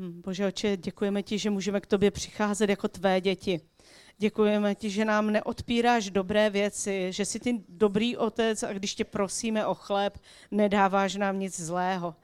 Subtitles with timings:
[0.00, 3.60] Hm, Bože oče, děkujeme ti, že můžeme k tobě přicházet jako tvé děti.
[4.18, 9.04] Děkujeme ti, že nám neodpíráš dobré věci, že jsi ty dobrý otec a když tě
[9.04, 10.18] prosíme o chléb,
[10.50, 12.14] nedáváš nám nic zlého.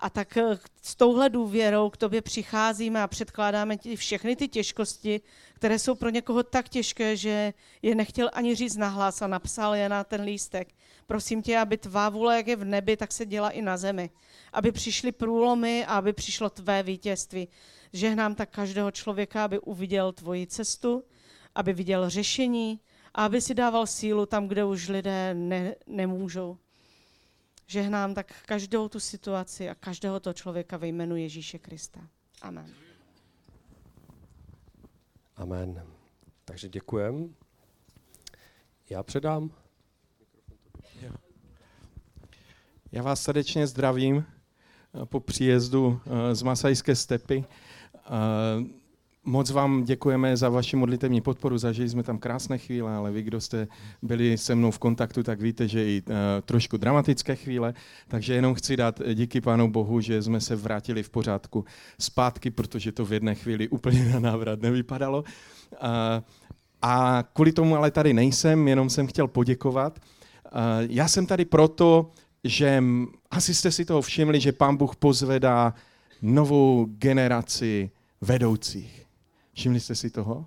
[0.00, 5.20] A tak eh, s touhle důvěrou k tobě přicházíme a předkládáme ti všechny ty těžkosti,
[5.54, 9.88] které jsou pro někoho tak těžké, že je nechtěl ani říct nahlas a napsal je
[9.88, 10.68] na ten lístek.
[11.06, 14.10] Prosím tě, aby tvá vůle, jak je v nebi, tak se děla i na zemi.
[14.52, 17.48] Aby přišly průlomy a aby přišlo tvé vítězství.
[17.92, 21.04] Žehnám tak každého člověka, aby uviděl tvoji cestu,
[21.54, 22.80] aby viděl řešení
[23.14, 26.58] a aby si dával sílu tam, kde už lidé ne, nemůžou.
[27.70, 32.00] Žehnám tak každou tu situaci a každého toho člověka ve jménu Ježíše Krista.
[32.42, 32.74] Amen.
[35.36, 35.86] Amen.
[36.44, 37.34] Takže děkujem.
[38.90, 39.50] Já předám.
[42.92, 44.24] Já vás srdečně zdravím
[45.02, 47.44] eh, po příjezdu eh, z Masajské stepy.
[49.26, 53.22] Eh, Moc vám děkujeme za vaši modlitevní podporu, zažili jsme tam krásné chvíle, ale vy,
[53.22, 53.68] kdo jste
[54.02, 57.74] byli se mnou v kontaktu, tak víte, že i uh, trošku dramatické chvíle,
[58.08, 61.64] takže jenom chci dát díky Pánu Bohu, že jsme se vrátili v pořádku
[61.98, 65.22] zpátky, protože to v jedné chvíli úplně na návrat nevypadalo.
[65.22, 65.26] Uh,
[66.82, 69.98] a kvůli tomu ale tady nejsem, jenom jsem chtěl poděkovat.
[69.98, 72.10] Uh, já jsem tady proto,
[72.44, 72.84] že
[73.30, 75.74] asi jste si toho všimli, že Pán Bůh pozvedá
[76.22, 79.09] novou generaci vedoucích.
[79.60, 80.46] Všimli jste si toho?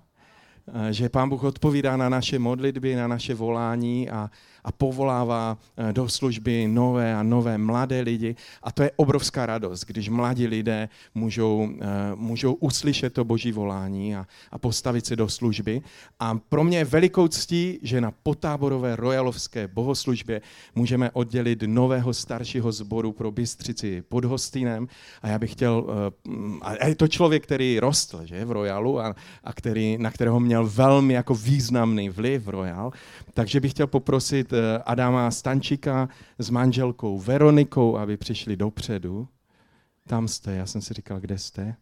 [0.88, 4.30] Eh, že Pán Bůh odpovídá na naše modlitby, na naše volání a,
[4.64, 8.36] a povolává eh, do služby nové a nové mladé lidi.
[8.62, 14.16] A to je obrovská radost, když mladí lidé můžou, eh, můžou uslyšet to boží volání
[14.16, 15.82] a, a postavit se do služby.
[16.20, 20.40] A pro mě je velikou ctí, že na potáborové royalovské bohoslužbě
[20.74, 24.88] můžeme oddělit nového staršího sboru pro Bystřici pod Hostýnem.
[25.22, 25.86] A já bych chtěl,
[26.62, 30.66] a je to člověk, který rostl že, v Royalu a, a který, na kterého měl
[30.66, 32.92] velmi jako významný vliv Royal,
[33.34, 34.53] takže bych chtěl poprosit Eh,
[34.84, 39.28] Adama Stančíka s manželkou Veronikou, aby přišli dopředu.
[40.06, 41.76] Tam jste, já jsem si říkal, kde jste.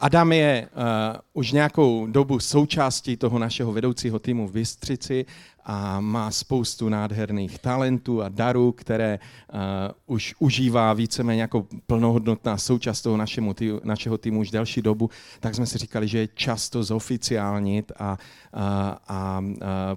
[0.00, 5.26] Adam je uh, už nějakou dobu součástí toho našeho vedoucího týmu v Bystřici
[5.64, 9.18] a má spoustu nádherných talentů a darů, které
[9.52, 9.58] uh,
[10.06, 15.10] už užívá víceméně jako plnohodnotná součást toho našemu tý, našeho týmu už delší dobu,
[15.40, 18.16] tak jsme si říkali, že je často zoficiálnit a, a,
[18.52, 19.42] a, a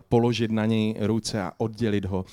[0.09, 2.25] položit na něj ruce a oddělit ho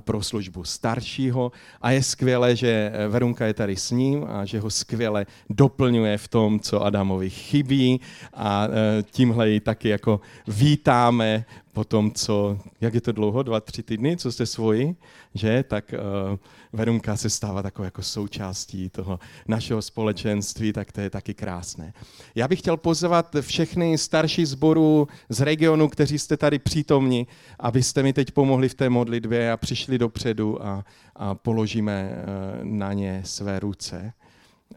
[0.00, 1.52] pro službu staršího.
[1.82, 6.28] A je skvělé, že Verunka je tady s ním a že ho skvěle doplňuje v
[6.28, 8.00] tom, co Adamovi chybí
[8.34, 8.68] a
[9.10, 11.44] tímhle ji taky jako vítáme
[11.76, 14.96] po tom, co, jak je to dlouho, dva, tři týdny, co jste svoji,
[15.34, 16.38] že, tak uh,
[16.72, 19.18] Verunka se stává takovou jako součástí toho
[19.48, 21.92] našeho společenství, tak to je taky krásné.
[22.34, 27.26] Já bych chtěl pozvat všechny starší zborů z regionu, kteří jste tady přítomni,
[27.60, 30.84] abyste mi teď pomohli v té modlitbě a přišli dopředu a,
[31.16, 34.12] a položíme uh, na ně své ruce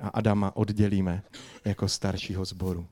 [0.02, 1.24] a Adama oddělíme
[1.66, 2.88] jako staršího zboru.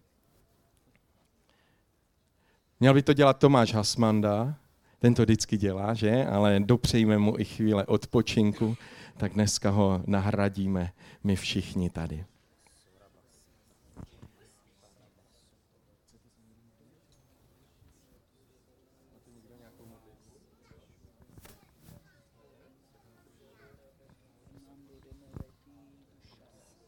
[2.79, 4.56] Měl by to dělat Tomáš Hasmanda,
[5.00, 6.25] ten to vždycky dělá, že?
[6.25, 8.78] Ale dopřejme mu i chvíle odpočinku,
[9.17, 10.91] tak dneska ho nahradíme
[11.23, 12.25] my všichni tady.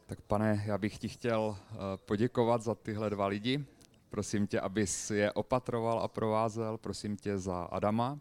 [0.06, 3.64] Tak pane, já bych ti chtěl eh, poděkovat za tyhle dva lidi,
[4.10, 6.78] Prosím tě, abys je opatroval a provázel.
[6.78, 8.18] Prosím tě za Adama,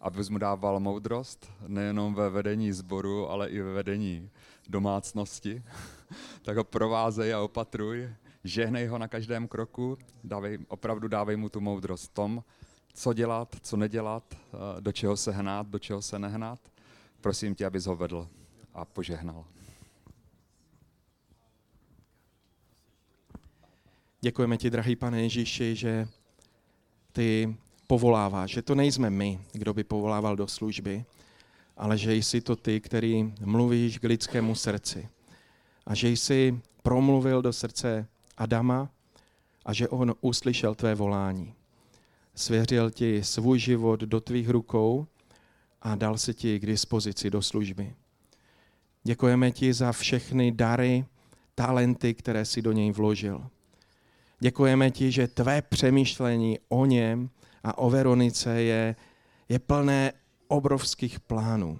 [0.00, 4.30] abys mu dával moudrost, nejenom ve vedení sboru, ale i ve vedení
[4.68, 5.62] domácnosti.
[6.42, 8.08] tak ho provázej a opatruj.
[8.44, 12.44] Žehnej ho na každém kroku, dávej, opravdu dávej mu tu moudrost tom,
[12.94, 16.60] co dělat, co nedělat, eh, do čeho se hnát, do čeho se nehnat.
[17.20, 18.28] Prosím tě, abys ho vedl
[18.74, 19.44] a požehnal.
[24.20, 26.08] Děkujeme ti, drahý pane Ježíši, že
[27.12, 27.56] ty
[27.86, 31.04] povoláváš, že to nejsme my, kdo by povolával do služby,
[31.76, 35.08] ale že jsi to ty, který mluvíš k lidskému srdci.
[35.86, 38.06] A že jsi promluvil do srdce
[38.36, 38.90] Adama
[39.64, 41.54] a že on uslyšel tvé volání.
[42.34, 45.06] Svěřil ti svůj život do tvých rukou
[45.82, 47.94] a dal se ti k dispozici do služby.
[49.04, 51.04] Děkujeme ti za všechny dary,
[51.54, 53.50] talenty, které si do něj vložil.
[54.40, 57.30] Děkujeme ti, že tvé přemýšlení o něm
[57.64, 58.96] a o Veronice je,
[59.48, 60.12] je plné
[60.48, 61.78] obrovských plánů.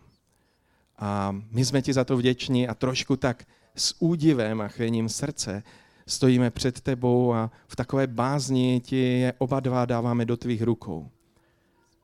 [0.99, 3.45] A my jsme ti za to vděční a trošku tak
[3.75, 5.63] s údivem a chvěním srdce
[6.07, 11.11] stojíme před tebou a v takové bázni ti je oba dva dáváme do tvých rukou.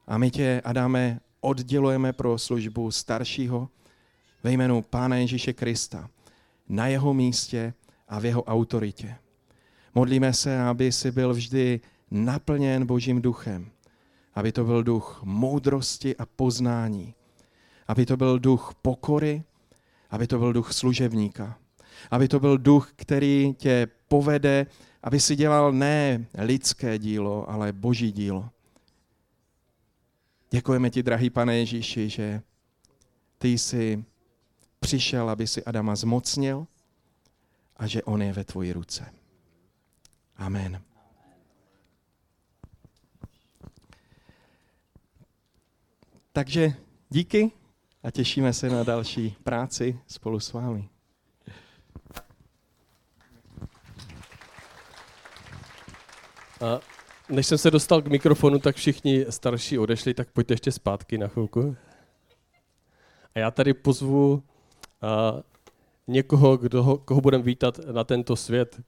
[0.06, 3.69] A my tě, Adame, oddělujeme pro službu staršího
[4.43, 6.11] ve jménu Pána Ježíše Krista
[6.69, 7.75] na jeho místě
[8.09, 9.17] a v jeho autoritě.
[9.94, 11.81] Modlíme se, aby si byl vždy
[12.11, 13.70] naplněn Božím duchem,
[14.35, 17.14] aby to byl duch moudrosti a poznání,
[17.88, 19.43] aby to byl duch pokory,
[20.11, 21.58] aby to byl duch služebníka,
[22.11, 24.67] aby to byl duch, který tě povede,
[25.02, 28.50] aby si dělal ne lidské dílo, ale boží dílo.
[30.50, 32.43] Děkujeme ti, drahý pane Ježíši, že
[33.38, 34.05] ty jsi
[34.81, 36.67] přišel, aby si Adama zmocnil
[37.76, 39.24] a že on je ve tvoji ruce.
[40.36, 40.82] Amen.
[46.32, 46.72] Takže
[47.08, 47.50] díky
[48.02, 50.88] a těšíme se na další práci spolu s vámi.
[56.60, 56.81] A
[57.28, 61.28] než jsem se dostal k mikrofonu, tak všichni starší odešli, tak pojďte ještě zpátky na
[61.28, 61.76] chvilku.
[63.34, 64.42] A já tady pozvu
[66.06, 68.81] někoho, kdo, koho budeme vítat na tento svět,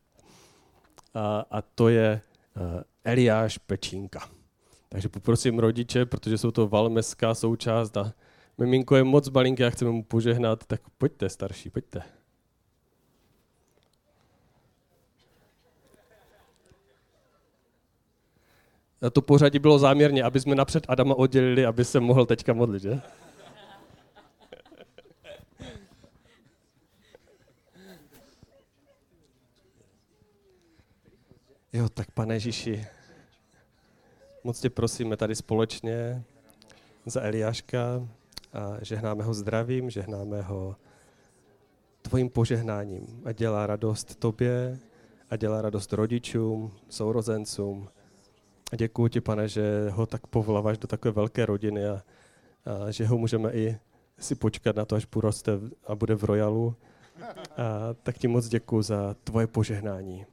[1.16, 2.20] a, to je
[3.04, 4.28] Eliáš Pečínka.
[4.88, 8.12] Takže poprosím rodiče, protože jsou to valmeská součást a
[8.58, 12.02] miminko je moc malinké a chceme mu požehnat, tak pojďte starší, pojďte.
[19.02, 22.82] A to pořadí bylo záměrně, aby jsme napřed Adama oddělili, aby se mohl teďka modlit,
[22.82, 23.00] že?
[31.76, 32.86] Jo, tak pane Ježíši,
[34.44, 36.24] moc tě prosíme tady společně
[37.06, 38.08] za Eliáška
[38.52, 40.76] a žehnáme ho zdravím, žehnáme ho
[42.02, 44.78] tvojím požehnáním a dělá radost tobě
[45.30, 47.88] a dělá radost rodičům, sourozencům.
[48.72, 52.02] A děkuji ti, pane, že ho tak povlavaš do takové velké rodiny a,
[52.86, 53.78] a že ho můžeme i
[54.18, 55.52] si počkat na to, až poroste
[55.86, 56.74] a bude v royalu.
[57.56, 60.26] A tak ti moc děkuji za tvoje požehnání.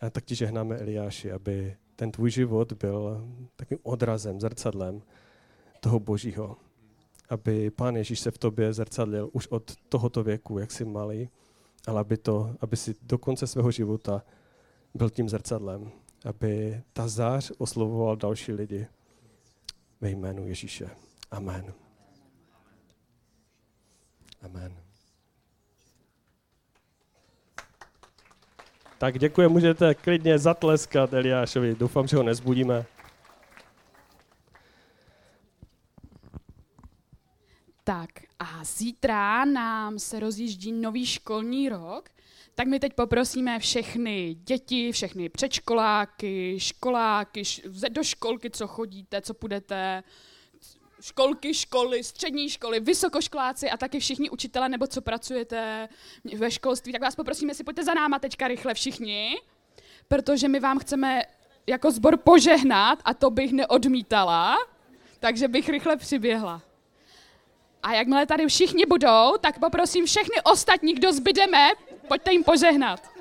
[0.00, 5.02] A tak ti žehnáme, Eliáši, aby ten tvůj život byl takovým odrazem, zrcadlem
[5.80, 6.56] toho božího.
[7.28, 11.28] Aby Pán Ježíš se v tobě zrcadlil už od tohoto věku, jak jsi malý,
[11.86, 14.22] ale aby, to, aby si do konce svého života
[14.94, 15.90] byl tím zrcadlem.
[16.24, 18.86] Aby ta zář oslovoval další lidi
[20.00, 20.90] ve jménu Ježíše.
[21.30, 21.74] Amen.
[24.42, 24.87] Amen.
[28.98, 31.74] Tak děkuji, můžete klidně zatleskat Eliášovi.
[31.74, 32.86] Doufám, že ho nezbudíme.
[37.84, 42.08] Tak a zítra nám se rozjíždí nový školní rok,
[42.54, 47.42] tak my teď poprosíme všechny děti, všechny předškoláky, školáky,
[47.88, 50.02] do školky, co chodíte, co půjdete,
[51.00, 55.88] školky, školy, střední školy, vysokoškoláci a taky všichni učitele, nebo co pracujete
[56.36, 59.36] ve školství, tak vás poprosím, jestli pojďte za náma teďka rychle všichni,
[60.08, 61.22] protože my vám chceme
[61.66, 64.56] jako zbor požehnat a to bych neodmítala,
[65.20, 66.62] takže bych rychle přiběhla.
[67.82, 71.68] A jakmile tady všichni budou, tak poprosím všechny ostatní, kdo zbydeme,
[72.08, 73.17] pojďte jim požehnat.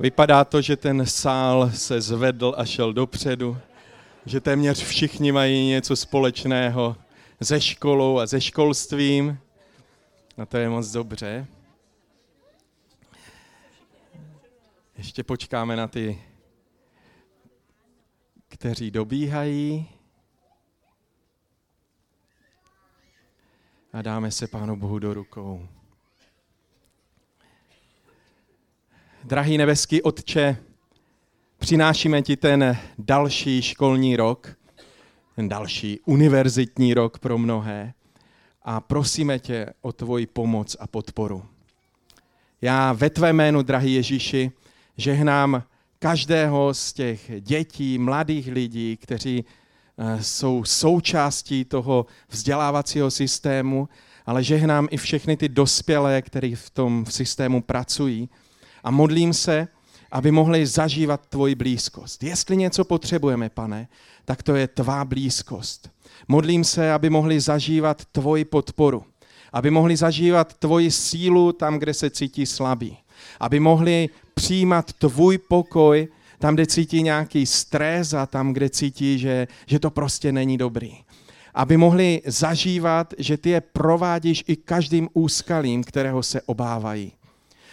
[0.00, 3.58] Vypadá to, že ten sál se zvedl a šel dopředu,
[4.26, 6.96] že téměř všichni mají něco společného
[7.42, 9.38] se školou a se školstvím.
[10.38, 11.46] A to je moc dobře.
[14.98, 16.22] Ještě počkáme na ty,
[18.48, 19.88] kteří dobíhají.
[23.92, 25.68] A dáme se Pánu Bohu do rukou.
[29.24, 30.56] Drahý nebeský Otče,
[31.58, 34.56] přinášíme ti ten další školní rok,
[35.36, 37.92] ten další univerzitní rok pro mnohé
[38.62, 41.44] a prosíme tě o tvoji pomoc a podporu.
[42.62, 44.52] Já ve tvé jménu, drahý Ježíši,
[44.96, 45.62] žehnám
[45.98, 49.44] každého z těch dětí, mladých lidí, kteří
[49.98, 53.88] eh, jsou součástí toho vzdělávacího systému,
[54.26, 58.28] ale žehnám i všechny ty dospělé, kteří v tom systému pracují
[58.84, 59.68] a modlím se,
[60.12, 62.22] aby mohli zažívat tvoji blízkost.
[62.22, 63.88] Jestli něco potřebujeme, pane,
[64.24, 65.90] tak to je tvá blízkost.
[66.28, 69.04] Modlím se, aby mohli zažívat tvoji podporu,
[69.52, 72.96] aby mohli zažívat tvoji sílu tam, kde se cítí slabí,
[73.40, 76.08] aby mohli přijímat tvůj pokoj
[76.38, 80.92] tam, kde cítí nějaký stres a tam, kde cítí, že, že to prostě není dobrý.
[81.54, 87.12] Aby mohli zažívat, že ty je provádíš i každým úskalím, kterého se obávají.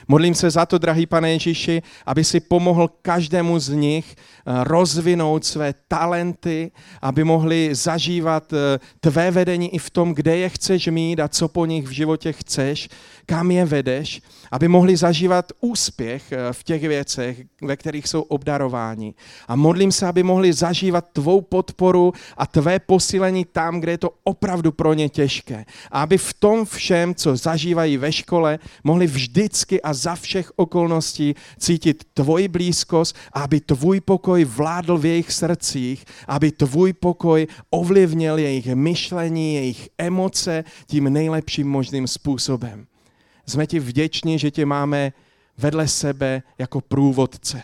[0.08, 5.46] Modlím se za to, drahý pane Ježíši, aby si pomohl každému z nich eh, rozvinout
[5.46, 6.72] své talenty,
[7.02, 11.48] aby mohli zažívat eh, tvé vedení i v tom, kde je chceš mít a co
[11.48, 12.90] po nich v životě chceš,
[13.26, 14.22] kam je vedeš,
[14.52, 19.14] aby mohli zažívat úspěch eh, v těch věcech, ve kterých jsou obdarováni.
[19.48, 24.12] A modlím se, aby mohli zažívat tvou podporu a tvé posílení tam, kde je to
[24.24, 25.66] opravdu pro ně těžké.
[25.92, 31.36] A aby v tom všem, co zažívají ve škole, mohli vždycky a za všech okolností
[31.60, 38.38] cítit tvoji blízkost a aby tvůj pokoj vládl v jejich srdcích, aby tvůj pokoj ovlivnil
[38.38, 42.87] jejich myšlení, jejich emoce tím nejlepším možným způsobem.
[43.50, 45.14] Jsme ti vděční, že tě máme
[45.58, 47.64] vedle sebe jako průvodce.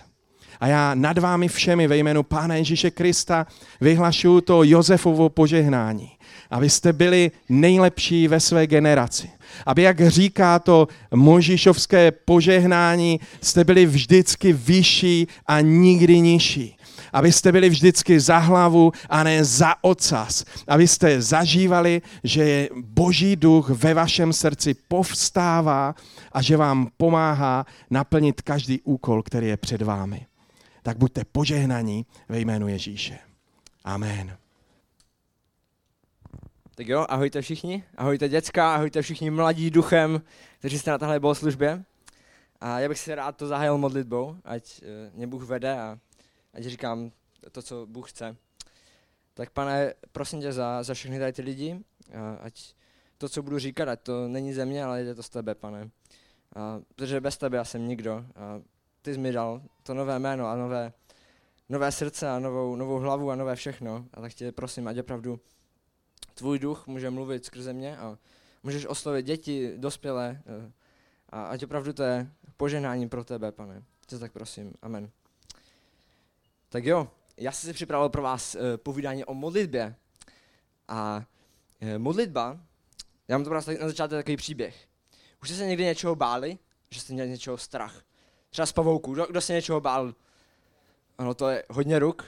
[0.60, 3.48] A já nad vámi všemi ve jménu Pána Ježíše Krista
[3.82, 6.12] vyhlašuju to Josefovo požehnání.
[6.54, 9.30] Abyste byli nejlepší ve své generaci.
[9.66, 16.76] Aby, jak říká to Možíšovské požehnání, jste byli vždycky vyšší a nikdy nižší
[17.14, 20.46] abyste byli vždycky za hlavu a ne za ocas.
[20.68, 25.96] Abyste zažívali, že je boží duch ve vašem srdci povstává
[26.32, 30.26] a že vám pomáhá naplnit každý úkol, který je před vámi.
[30.84, 33.18] Tak buďte požehnaní ve jménu Ježíše.
[33.84, 34.43] Amen.
[36.76, 40.22] Tak jo, ahojte všichni, ahojte děcka, ahojte všichni mladí duchem,
[40.60, 41.84] kteří jste na tahle bohoslužbě.
[42.62, 46.00] A já bych si rád to zahájil modlitbou, ať eh, mě Bůh vede a
[46.54, 47.12] ať říkám
[47.52, 48.36] to, co Bůh chce.
[49.34, 51.80] Tak pane, prosím tě za, za všechny tady ty lidi,
[52.42, 52.74] ať
[53.18, 55.90] to, co budu říkat, ať to není ze mě, ale jde to z tebe, pane.
[56.56, 58.26] A, protože bez tebe já jsem nikdo.
[58.36, 58.62] A
[59.02, 60.94] ty jsi mi dal to nové jméno a nové,
[61.70, 64.06] nové srdce a novou, novou hlavu a nové všechno.
[64.14, 65.40] A tak tě prosím, ať opravdu
[66.26, 68.18] tvůj duch může mluvit skrze mě a
[68.64, 70.72] můžeš oslovit děti, dospělé e,
[71.30, 73.84] a ať opravdu to je poženáním pro tebe, pane.
[74.06, 74.74] Tě tak prosím.
[74.82, 75.10] Amen.
[76.70, 79.96] Tak jo, já jsem si připravil pro vás uh, povídání o modlitbě.
[80.88, 81.26] A
[81.82, 82.60] uh, modlitba,
[83.28, 84.88] já mám to prostě na začátku takový příběh.
[85.42, 86.58] Už jste se někdy něčeho báli?
[86.90, 88.04] Že jste měli něčeho strach?
[88.50, 89.14] Třeba z pavouku.
[89.14, 90.14] Kdo, kdo se něčeho bál?
[91.18, 92.26] Ano, to je hodně ruk.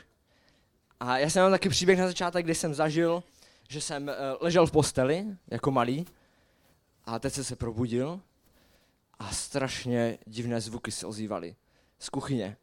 [0.99, 3.23] A já jsem mám taky příběh na začátek, kdy jsem zažil,
[3.69, 6.05] že jsem uh, ležel v posteli jako malý
[7.05, 8.21] a teď jsem se probudil
[9.19, 11.55] a strašně divné zvuky se ozývaly
[11.99, 12.57] z kuchyně.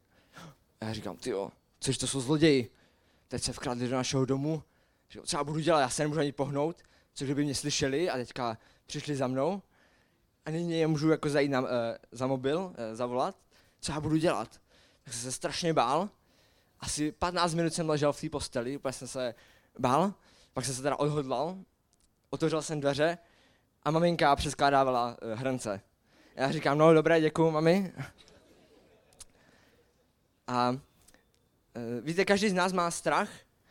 [0.81, 1.35] A já říkám, ty
[1.81, 2.71] což to jsou zloději.
[3.29, 4.63] Teď se vkradli do našeho domu,
[5.25, 6.83] co já budu dělat, já se nemůžu ani pohnout,
[7.15, 9.63] co kdyby mě slyšeli a teďka přišli za mnou
[10.47, 11.69] a nyní je můžu jako zajít na, uh,
[12.13, 13.37] za mobil, uh, zavolat,
[13.81, 14.61] co já budu dělat.
[15.05, 16.09] Tak jsem se strašně bál,
[16.81, 19.35] asi 15 minut jsem ležel v té posteli, úplně jsem se
[19.79, 20.15] bál,
[20.53, 21.59] pak jsem se teda odhodlal,
[22.31, 23.19] otevřel jsem dveře
[23.83, 25.81] a maminka přeskládávala uh, hrnce.
[26.37, 27.93] Já říkám, no dobré, děkuju, mami.
[30.47, 30.77] A
[31.75, 33.29] Eh, víte, každý z nás má strach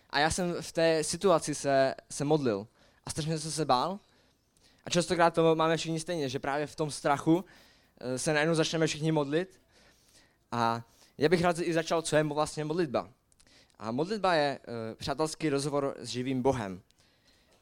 [0.09, 2.67] a já jsem v té situaci se, se modlil
[3.05, 3.99] a strašně jsem se bál.
[4.85, 7.45] A častokrát to máme všichni stejně, že právě v tom strachu
[7.99, 9.61] eh, se najednou začneme všichni modlit.
[10.51, 10.83] A
[11.17, 13.09] já bych rád i začal, co je vlastně modlitba.
[13.81, 16.81] A modlitba je uh, přátelský rozhovor s živým Bohem.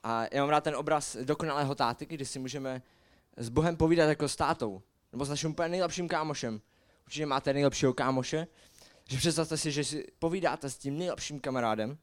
[0.04, 2.82] A já mám rád ten obraz dokonalého táty, kdy si můžeme
[3.38, 4.82] s Bohem povídat jako s tátou.
[5.12, 6.62] Nebo s naším úplně nejlepším kámošem.
[7.06, 8.48] Určitě máte nejlepšího kámoše
[9.10, 11.98] že představte si, že si povídáte s tím nejlepším kamarádem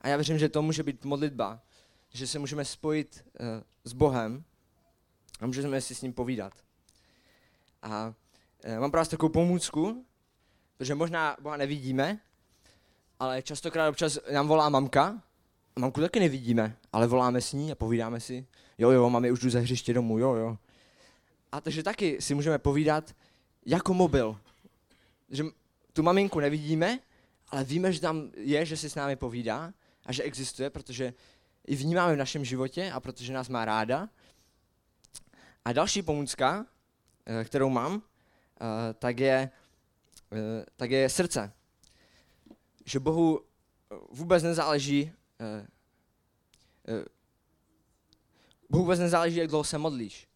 [0.00, 1.60] a já věřím, že to může být modlitba,
[2.08, 3.46] že se můžeme spojit uh,
[3.84, 4.44] s Bohem
[5.40, 6.52] a můžeme si s ním povídat.
[7.82, 8.14] A
[8.64, 10.06] uh, mám pro vás takovou pomůcku,
[10.76, 12.20] protože možná Boha nevidíme,
[13.20, 15.22] ale častokrát občas nám volá mamka,
[15.76, 18.46] a mamku taky nevidíme, ale voláme s ní a povídáme si,
[18.78, 20.58] jo, jo, mami, už jdu ze hřiště domů, jo, jo.
[21.52, 23.14] A takže taky si můžeme povídat
[23.66, 24.40] jako mobil.
[25.30, 25.44] Že
[25.92, 26.98] tu maminku nevidíme,
[27.48, 29.72] ale víme, že tam je, že si s námi povídá
[30.06, 31.14] a že existuje, protože
[31.68, 34.08] ji vnímáme v našem životě a protože nás má ráda.
[35.64, 36.66] A další pomůcka,
[37.26, 39.50] eh, kterou mám, eh, tak je,
[40.32, 41.52] eh, tak je srdce.
[42.86, 43.40] Že Bohu
[44.10, 45.12] vůbec nezáleží,
[48.70, 50.28] Bohu vůbec nezáleží, jak dlouho se modlíš.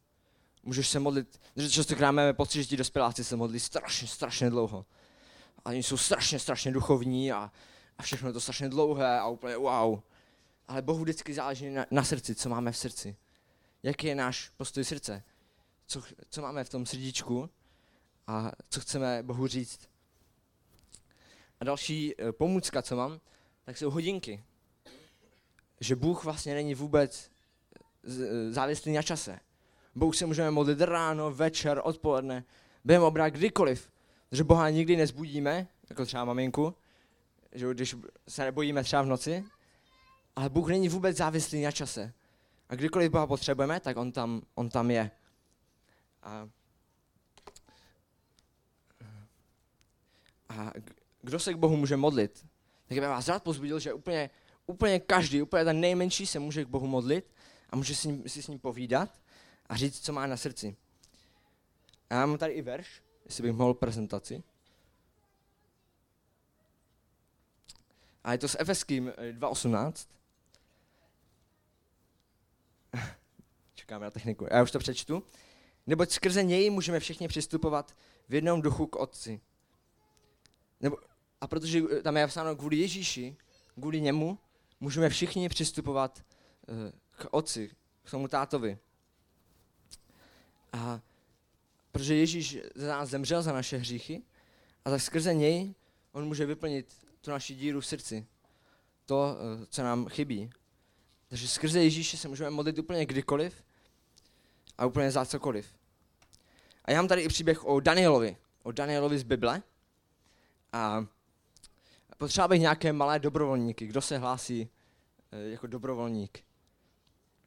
[0.63, 4.87] Můžeš se modlit, že častokrát máme pocit, že ti dospěláci se modlí strašně, strašně dlouho.
[5.65, 7.53] A oni jsou strašně, strašně duchovní a,
[7.99, 10.01] a všechno je to strašně dlouhé a úplně wow.
[10.69, 13.17] Ale Bohu vždycky záleží na, na srdci, co máme v srdci.
[13.83, 15.23] Jaký je náš postoj srdce?
[15.87, 17.51] Co, co máme v tom srdíčku
[18.27, 19.90] a co chceme Bohu říct.
[21.61, 23.21] A další eh, pomůcka, co mám,
[23.65, 24.45] tak jsou hodinky.
[25.81, 27.31] Že Bůh vlastně není vůbec
[28.05, 29.41] eh, závislý na čase.
[29.95, 32.45] Bůh se můžeme modlit ráno, večer, odpoledne,
[32.85, 33.91] během obra, kdykoliv.
[34.33, 36.75] Že Boha nikdy nezbudíme, jako třeba maminku,
[37.53, 37.97] že když
[38.29, 39.45] se nebojíme třeba v noci,
[40.37, 42.13] ale Bůh není vůbec závislý na čase.
[42.69, 45.11] A kdykoliv Boha potřebujeme, tak on tam, on tam je.
[46.23, 46.49] A,
[50.49, 50.73] a
[51.23, 52.47] kdo se k Bohu může modlit?
[52.89, 54.31] Tak bych vás rád pozbudil, že úplně,
[54.67, 57.35] úplně každý, úplně ten nejmenší se může k Bohu modlit
[57.71, 59.21] a může si, si s ním povídat
[59.67, 60.77] a říct, co má na srdci.
[62.11, 64.43] A já mám tady i verš, jestli bych mohl prezentaci.
[68.25, 70.09] A je to s Efeským 2.18.
[73.75, 74.47] Čekáme na techniku.
[74.51, 75.23] Já už to přečtu.
[75.87, 77.97] Neboť skrze něj můžeme všichni přistupovat
[78.29, 79.41] v jednom duchu k Otci.
[80.81, 80.97] Nebo,
[81.41, 83.37] a protože tam je napsáno kvůli Ježíši,
[83.75, 84.39] kvůli němu,
[84.81, 86.25] můžeme všichni přistupovat
[86.69, 86.77] uh,
[87.11, 87.71] k Otci,
[88.03, 88.79] k tomu tátovi.
[90.73, 91.01] A
[91.93, 94.23] protože Ježíš za nás zemřel za naše hříchy,
[94.85, 95.75] a tak skrze něj
[96.13, 98.27] on může vyplnit tu naši díru v srdci.
[99.07, 100.51] To, uh, co nám chybí.
[101.29, 103.63] Takže skrze Ježíše se můžeme modlit úplně kdykoliv
[104.79, 105.75] a úplně za cokoliv.
[106.85, 108.37] A já mám tady i příběh o Danielovi.
[108.63, 109.63] O Danielovi z Bible.
[110.73, 111.07] A
[112.21, 113.87] potřeba bych nějaké malé dobrovolníky.
[113.87, 114.71] Kdo se hlásí
[115.33, 116.45] eh, jako dobrovolník?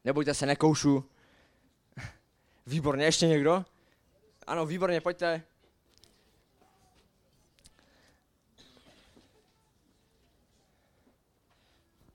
[0.03, 1.09] Nebojte se, nekoušu.
[2.65, 3.65] Výborně, ještě někdo?
[4.47, 5.43] Ano, výborně, pojďte.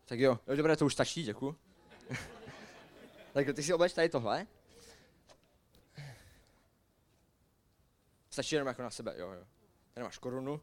[0.04, 1.56] Tak jo, jo dobré, to už stačí, děkuji.
[3.32, 4.46] tak ty si obleč tady tohle.
[8.30, 9.44] Stačí jenom jako na sebe, jo, jo.
[9.94, 10.60] Tady máš korunu.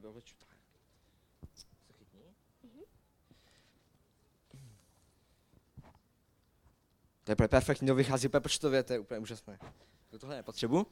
[0.00, 0.56] tak obleču tak.
[1.86, 2.20] Se chytni.
[7.24, 9.58] To je úplně perfektní, to vychází úplně počtově, to je úplně úžasné.
[10.18, 10.86] Tohle nepotřebuji.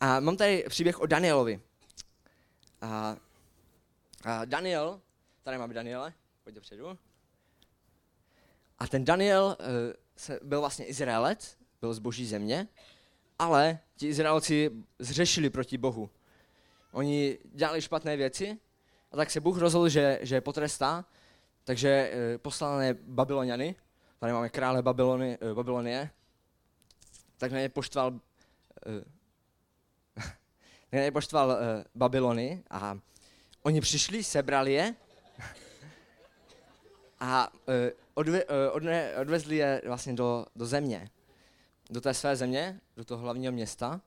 [0.00, 1.60] A mám tady příběh o Danielovi.
[2.80, 3.16] A,
[4.24, 5.00] a Daniel,
[5.42, 6.12] tady máme Daniele,
[6.44, 6.98] pojď dopředu.
[8.78, 9.66] A ten Daniel uh,
[10.16, 12.68] se, byl vlastně Izraelec, byl z boží země,
[13.38, 16.10] ale ti Izraelci zřešili proti Bohu.
[16.96, 18.58] Oni dělali špatné věci
[19.12, 21.04] a tak se Bůh rozhodl, že, že je potrestá,
[21.64, 23.74] takže poslal na Babyloniany,
[24.18, 26.10] tady máme krále Babylony, uh, Babylonie,
[27.38, 28.20] tak na ně poštval uh,
[30.92, 31.56] na ně poštval
[31.94, 32.98] Babylony a
[33.62, 34.94] oni přišli, sebrali je
[37.20, 37.52] a
[38.14, 41.10] odve, odne, odvezli je vlastně do, do země,
[41.90, 44.00] do té své země, do toho hlavního města.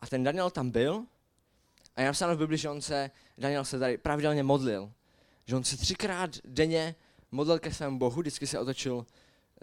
[0.00, 1.06] A ten Daniel tam byl
[1.96, 4.92] a je napsáno v Bibli, že on se, Daniel se tady pravidelně modlil.
[5.46, 6.94] Že on se třikrát denně
[7.32, 9.06] modlil ke svému bohu, vždycky se otočil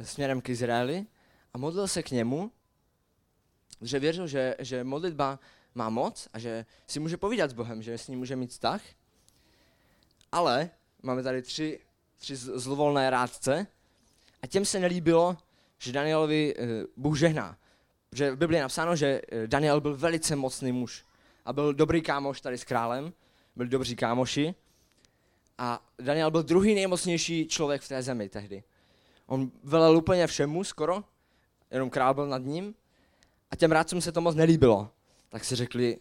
[0.02, 1.06] směrem k Izraeli
[1.54, 2.52] a modlil se k němu,
[3.82, 5.39] že věřil, že, že modlitba
[5.76, 8.82] má moc a že si může povídat s Bohem, že s ním může mít vztah.
[10.32, 10.70] Ale
[11.04, 11.80] máme tady tři
[12.22, 13.67] tři zlovolné rádce
[14.41, 15.38] a těm se nelíbilo,
[15.78, 16.65] že Danielovi uh,
[16.98, 17.58] Bůh žehná.
[18.10, 21.06] Protože v Biblii je napsáno, že eh, Daniel byl velice mocný muž
[21.46, 23.14] a byl dobrý kámoš tady s králem,
[23.56, 24.56] byli dobří kámoši.
[25.58, 28.64] A Daniel byl druhý nejmocnější člověk v té zemi tehdy.
[29.26, 31.04] On velel úplně všemu skoro,
[31.72, 32.76] jenom král byl nad ním.
[33.52, 34.90] A těm rádcům se to moc nelíbilo.
[35.30, 35.98] Tak si řekli,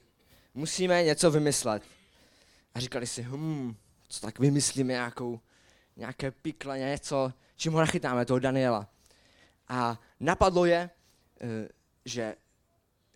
[0.54, 1.82] musíme něco vymyslet.
[2.74, 3.74] A říkali si, hm,
[4.08, 5.40] co tak vymyslíme nějakou
[5.96, 8.88] nějaké pikle, něco, čím ho nachytáme, toho Daniela.
[9.68, 10.90] A napadlo je,
[11.40, 11.68] eh,
[12.04, 12.36] že,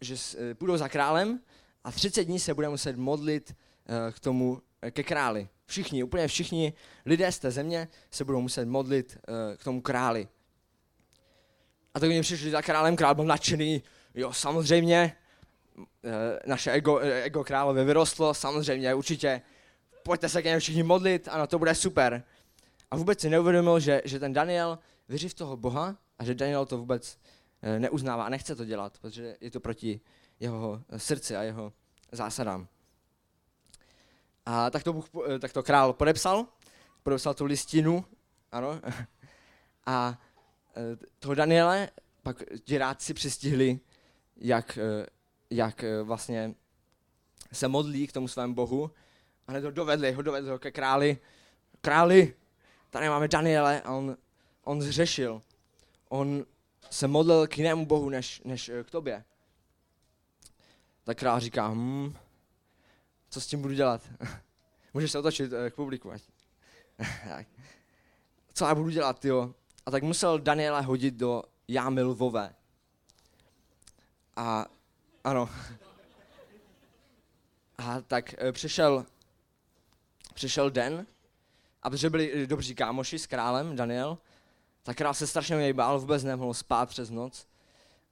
[0.00, 1.40] že eh, půjdou za králem
[1.84, 5.48] a 30 dní se bude muset modlit eh, k tomu, ke králi.
[5.66, 6.72] Všichni, úplně všichni
[7.06, 9.18] lidé z té země se budou muset modlit
[9.56, 10.28] k tomu králi.
[11.94, 13.82] A tak oni přišli za králem, král byl nadšený,
[14.14, 15.16] jo, samozřejmě,
[16.46, 19.42] naše ego, ego králové vyrostlo, samozřejmě, určitě,
[20.02, 22.22] pojďte se k němu všichni modlit, ano, to bude super.
[22.90, 26.66] A vůbec si neuvědomil, že, že ten Daniel věří v toho Boha a že Daniel
[26.66, 27.18] to vůbec
[27.62, 30.00] eh, neuznává a nechce to dělat, protože je to proti
[30.40, 31.72] jeho srdci a jeho
[32.12, 32.68] zásadám.
[34.46, 36.46] A tak to, Bůh, eh, tak to král podepsal
[37.04, 38.04] podepsal tu listinu,
[38.52, 38.80] ano.
[39.86, 40.20] A
[40.76, 41.90] eh, toho Daniele
[42.22, 43.80] pak děráci přistihli,
[44.36, 45.06] jak, eh,
[45.50, 46.54] jak eh, vlastně
[47.52, 48.90] se modlí k tomu svému bohu.
[49.46, 51.18] A hned ho dovedli, ho dovedli ho ke králi.
[51.80, 52.34] Králi,
[52.90, 54.16] tady máme Daniele a on,
[54.64, 55.42] on zřešil.
[56.08, 56.46] On
[56.90, 59.24] se modlil k jinému bohu, než, než k tobě.
[61.04, 62.14] Tak král říká, hm,
[63.30, 64.02] co s tím budu dělat?
[64.94, 66.12] Můžeš se otočit k publiku.
[68.54, 69.54] Co já budu dělat, jo?
[69.86, 72.54] A tak musel Daniela hodit do jámy lvové.
[74.36, 74.66] A
[75.24, 75.50] ano.
[77.78, 79.06] A tak e, přišel,
[80.34, 81.06] přišel den,
[81.82, 84.18] a protože byli dobří kámoši s králem, Daniel,
[84.82, 87.46] tak král se strašně bál, vůbec nemohl spát přes noc.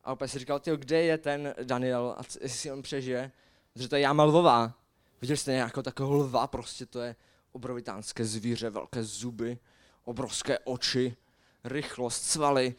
[0.04, 3.32] A opět si říkal, tyjo, kde je ten Daniel a jestli on přežije,
[3.72, 4.74] protože to je jáma lvová.
[5.20, 7.16] Viděli jste nějakého takového lva, prostě to je
[7.52, 9.58] obrovitánské zvíře, velké zuby,
[10.04, 11.16] obrovské oči,
[11.64, 12.74] rychlost, svaly.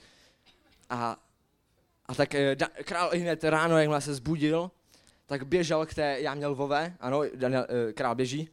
[0.89, 1.17] A,
[2.05, 4.71] a tak eh, da, král hned ráno, jakmile se zbudil,
[5.25, 8.49] tak běžel k té jámě lvové, ano, Daniel, eh, král běží,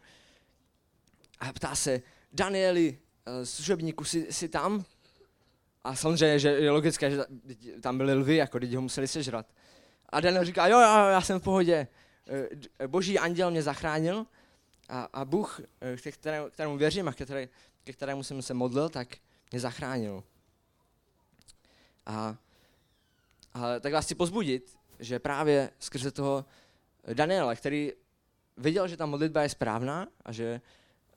[1.41, 2.03] a ptá se,
[2.33, 4.85] Danieli, eh, služebníku, jsi, jsi tam?
[5.85, 7.25] A samozřejmě, že je logické, že
[7.81, 9.47] tam byly lvy, jako lidi ho museli sežrat.
[10.09, 11.87] A Daniel říká, jo, jo, já jsem v pohodě.
[12.87, 14.27] Boží anděl mě zachránil
[14.89, 15.61] a, a Bůh,
[16.03, 17.49] ke kterému, kterému věřím a který,
[17.85, 19.09] ke kterému jsem se modlil, tak
[19.51, 20.25] mě zachránil.
[22.07, 22.37] A,
[23.55, 26.45] a tak vás chci pozbudit, že právě skrze toho
[27.15, 27.93] Daniela, který
[28.57, 30.61] viděl, že ta modlitba je správná a, že,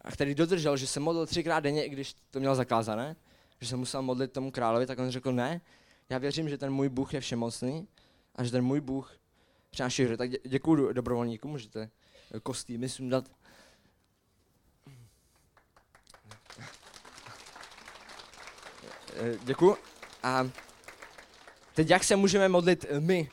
[0.01, 3.15] a který dodržel, že se modlil třikrát denně, i když to měl zakázané,
[3.63, 5.61] že se musel modlit tomu královi, tak on řekl, ne,
[6.09, 7.87] já věřím, že ten můj Bůh je všemocný
[8.35, 9.17] a že ten můj Bůh
[9.69, 10.17] přináší hry.
[10.17, 11.89] Tak děkuji dobrovolníkům, můžete
[12.43, 13.31] kostýmy sundat.
[19.15, 19.77] Eh, děkuji.
[20.23, 20.49] A
[21.73, 23.29] teď jak se můžeme modlit my?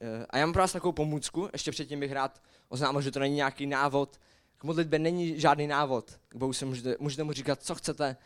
[0.00, 3.20] Eh, a já mám pro vás takovou pomůcku, ještě předtím bych rád oznámil, že to
[3.20, 4.20] není nějaký návod.
[4.58, 6.20] K modlitbě není žádný návod.
[6.28, 8.16] K Bohu se můžete, můžete mu říkat, co chcete,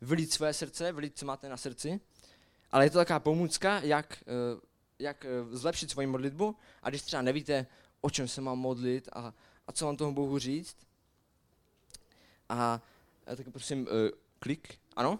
[0.00, 2.00] vylít své srdce, vylít, co máte na srdci.
[2.72, 4.24] Ale je to taková pomůcka, jak,
[4.98, 6.56] jak zlepšit svoji modlitbu.
[6.82, 7.66] A když třeba nevíte,
[8.00, 9.34] o čem se mám modlit a,
[9.66, 10.76] a co mám tomu Bohu říct.
[12.48, 12.80] A
[13.24, 13.88] tak prosím,
[14.38, 15.18] klik, ano.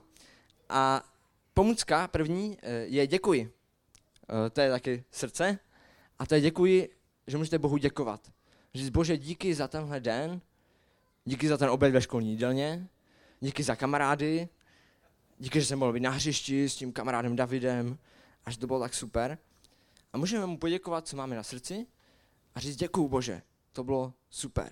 [0.68, 1.04] A
[1.54, 3.52] pomůcka první eh, je děkuji.
[4.46, 5.58] Eh, to je taky srdce.
[6.18, 6.88] A to je děkuji,
[7.26, 8.32] že můžete Bohu děkovat.
[8.74, 10.40] Říct, Bože, díky za tenhle den,
[11.24, 12.88] díky za ten oběd ve školní jídelně,
[13.40, 14.48] díky za kamarády,
[15.38, 17.98] díky, že jsem mohl být na hřišti s tím kamarádem Davidem
[18.44, 19.38] a že to bylo tak super.
[20.12, 21.86] A můžeme mu poděkovat, co máme na srdci
[22.54, 24.70] a říct děkuju Bože, to bylo super.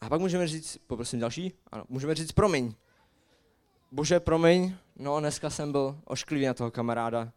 [0.00, 2.74] A pak můžeme říct, poprosím další, ano, můžeme říct promiň,
[3.90, 7.32] bože, promiň, no dneska jsem byl ošklivý na toho kamaráda,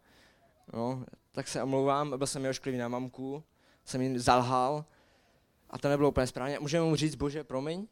[0.72, 3.44] no, tak se omlouvám, byl jsem mi ošklivý na mamku,
[3.84, 4.84] jsem jim zalhal
[5.70, 6.58] a to nebylo úplně správně.
[6.58, 7.86] Můžeme mu říct, bože, promiň,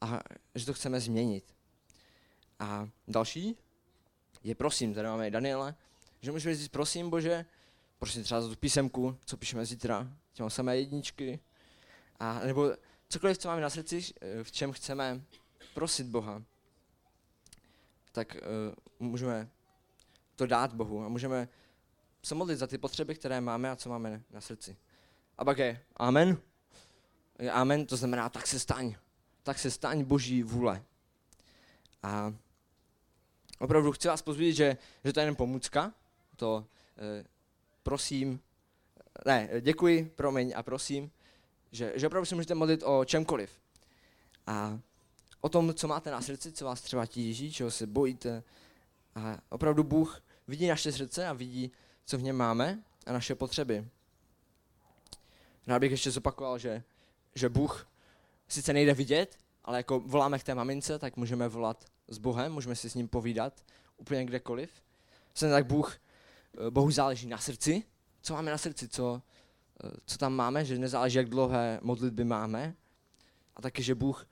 [0.00, 0.20] a
[0.54, 1.54] že to chceme změnit.
[2.58, 3.56] A další
[4.44, 5.74] je prosím, tady máme Daniela,
[6.20, 7.44] že můžeme říct, prosím, bože,
[7.98, 11.40] prosím třeba za tu písemku, co píšeme zítra, těma samé jedničky,
[12.20, 12.72] a nebo
[13.08, 14.02] cokoliv, co máme na srdci,
[14.42, 15.22] v čem chceme
[15.74, 16.42] prosit Boha
[18.12, 19.48] tak uh, můžeme
[20.36, 21.48] to dát Bohu a můžeme
[22.22, 24.76] se modlit za ty potřeby, které máme a co máme na srdci.
[25.38, 26.36] A pak je amen.
[27.52, 28.94] Amen, to znamená, tak se staň.
[29.42, 30.82] Tak se staň boží vůle.
[32.02, 32.34] A
[33.58, 35.92] opravdu chci vás pozvědět, že, že to je jen pomůcka.
[36.36, 36.66] To
[36.98, 37.24] eh,
[37.82, 38.40] prosím,
[39.26, 41.10] ne, děkuji, promiň a prosím,
[41.72, 43.50] že, že opravdu se můžete modlit o čemkoliv.
[44.46, 44.78] A
[45.40, 48.42] o tom, co máte na srdci, co vás třeba tíží, čeho se bojíte.
[49.14, 51.72] A opravdu Bůh vidí naše srdce a vidí,
[52.04, 53.88] co v něm máme a naše potřeby.
[55.66, 56.82] Rád bych ještě zopakoval, že,
[57.34, 57.88] že Bůh
[58.48, 62.76] sice nejde vidět, ale jako voláme k té mamince, tak můžeme volat s Bohem, můžeme
[62.76, 63.64] si s ním povídat
[63.96, 64.70] úplně kdekoliv.
[65.34, 67.82] Jsem tak Bůh, eh, Bohu záleží na srdci,
[68.22, 69.22] co máme na srdci, co,
[69.84, 72.74] eh, co tam máme, že nezáleží, jak dlouhé modlitby máme.
[73.56, 74.26] A taky, že Bůh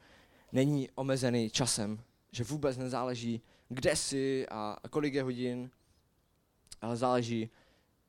[0.53, 5.71] není omezený časem, že vůbec nezáleží, kde jsi a kolik je hodin,
[6.81, 7.51] ale záleží,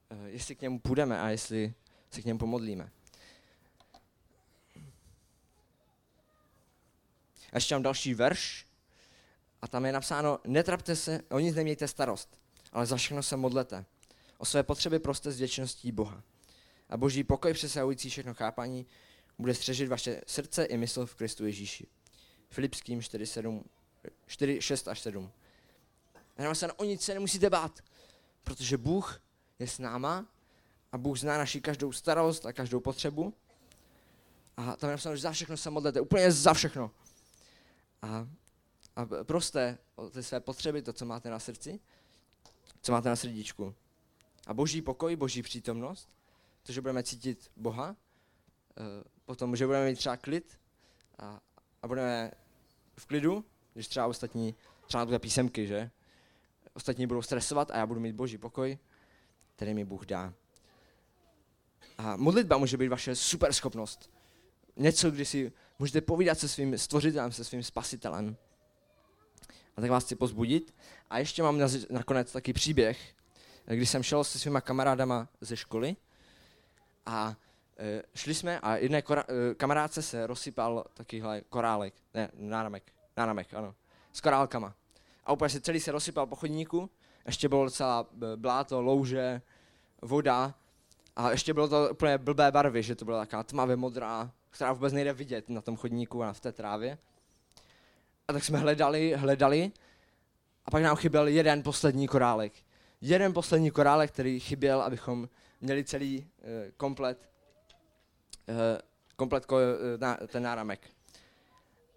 [0.10, 1.74] eh, jestli k němu půjdeme a jestli
[2.12, 2.92] se k němu pomodlíme.
[7.52, 8.66] A ještě mám další verš
[9.62, 12.38] a tam je napsáno, netrapte se, o nic nemějte starost,
[12.72, 13.86] ale za všechno se modlete.
[14.38, 16.24] O své potřeby proste s věčností Boha.
[16.90, 18.86] A boží pokoj přesahující všechno chápaní
[19.40, 21.88] bude střežit vaše srdce i mysl v Kristu Ježíši.
[22.50, 23.64] Filipským 4, 7,
[24.28, 25.32] 4, 6 až 7.
[26.50, 27.80] A se o nic se nemusíte bát,
[28.44, 29.22] protože Bůh
[29.60, 30.26] je s náma
[30.92, 33.34] a Bůh zná naši každou starost a každou potřebu.
[34.58, 36.92] A tam je napsáno, že za všechno se modlete, úplně za všechno.
[38.02, 38.28] A,
[38.96, 41.80] a proste o ty své potřeby, to, co máte na srdci,
[42.82, 43.76] co máte na srdíčku.
[44.48, 46.10] A boží pokoj, boží přítomnost,
[46.64, 47.96] to, že budeme cítit Boha,
[48.78, 50.60] eh, potom, že budeme mít třeba klid
[51.20, 51.40] a,
[51.82, 52.32] a budeme
[52.98, 54.56] v klidu, když třeba ostatní,
[54.88, 55.92] třeba na písemky, že?
[56.74, 58.78] Ostatní budou stresovat a já budu mít boží pokoj,
[59.56, 60.34] který mi Bůh dá.
[61.98, 64.10] A modlitba může být vaše super schopnost.
[64.76, 68.38] Něco, kdy si můžete povídat se svým stvořitelem, se svým spasitelem.
[69.76, 70.74] A tak vás chci pozbudit.
[71.10, 73.14] A ještě mám nakonec taky příběh,
[73.66, 75.96] kdy jsem šel se svýma kamarádama ze školy.
[77.06, 77.36] A
[77.80, 82.84] e, šli jsme a jedné kora, e, kamarádce se rozsypal takýhle korálek, ne, náramek,
[83.18, 83.76] náramek, ano,
[84.14, 84.76] s korálkama.
[85.26, 86.90] A úplně se celý se rozsypal po chodníku,
[87.26, 89.42] ještě bylo docela bláto, louže,
[90.02, 90.56] voda.
[91.16, 94.94] A ještě bylo to úplně blbé barvy, že to byla taková tmavě modrá, která vůbec
[94.94, 96.98] nejde vidět na tom chodníku a v té trávě.
[98.28, 99.72] A tak jsme hledali, hledali
[100.66, 102.54] a pak nám chyběl jeden poslední korálek.
[103.02, 105.30] Jeden poslední korálek, který chyběl, abychom
[105.62, 107.30] měli celý uh, komplet,
[108.50, 108.56] uh,
[109.16, 109.62] komplet ko, uh,
[109.98, 110.90] na, ten náramek.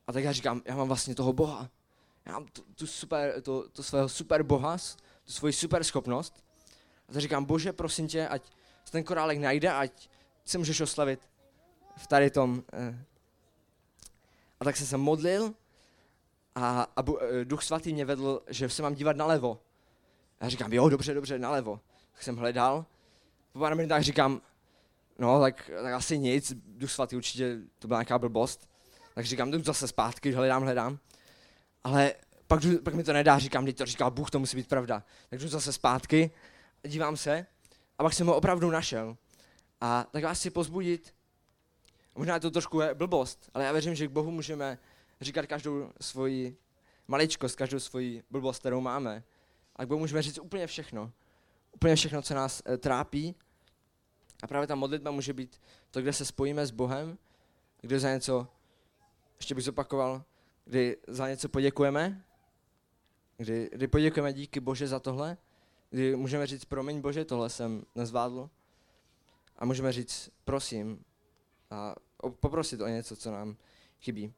[0.06, 1.70] A tak já říkám, já mám vlastně toho boha.
[2.26, 4.78] Já mám tu, tu, super, tu, tu svého super boha,
[5.24, 6.44] tu svoji super schopnost.
[7.08, 8.42] A tak říkám, bože, prosím tě, ať
[8.90, 10.08] ten korálek najde, ať
[10.44, 11.28] se můžeš oslavit
[11.96, 12.62] v tady tom.
[12.72, 13.04] Eh.
[14.60, 15.54] A tak jsem se modlil
[16.54, 19.60] a, a eh, Duch Svatý mě vedl, že se mám dívat nalevo.
[20.40, 21.80] A já říkám, jo, dobře, dobře, nalevo.
[22.12, 22.86] Tak jsem hledal.
[23.52, 24.40] Po pár minutách říkám,
[25.18, 28.68] no, tak, tak asi nic, Duch Svatý určitě, to byla nějaká blbost.
[29.14, 30.98] Tak říkám, jdu zase zpátky, hledám, hledám.
[31.84, 32.14] Ale
[32.46, 35.02] pak, pak mi to nedá, říkám, teď to říkal Bůh, to musí být pravda.
[35.30, 36.30] Tak jdu zase zpátky,
[36.82, 37.46] dívám se
[37.98, 39.16] a pak jsem ho opravdu našel.
[39.80, 41.13] A tak vás chci pozbudit,
[42.14, 44.78] možná je to trošku blbost, ale já věřím, že k Bohu můžeme
[45.20, 46.56] říkat každou svoji
[47.08, 49.24] maličkost, každou svoji blbost, kterou máme.
[49.76, 51.12] A k Bohu můžeme říct úplně všechno.
[51.72, 53.34] Úplně všechno, co nás e, trápí.
[54.42, 57.18] A právě ta modlitba může být to, kde se spojíme s Bohem,
[57.80, 58.48] kde za něco,
[59.36, 60.24] ještě bych zopakoval,
[60.64, 62.24] kdy za něco poděkujeme,
[63.36, 65.36] kdy, kdy poděkujeme díky Bože za tohle,
[65.90, 68.50] kdy můžeme říct, promiň Bože, tohle jsem nezvládl.
[69.58, 71.04] A můžeme říct, prosím,
[71.74, 71.94] a
[72.40, 73.56] poprosit o něco, co nám
[74.00, 74.34] chybí.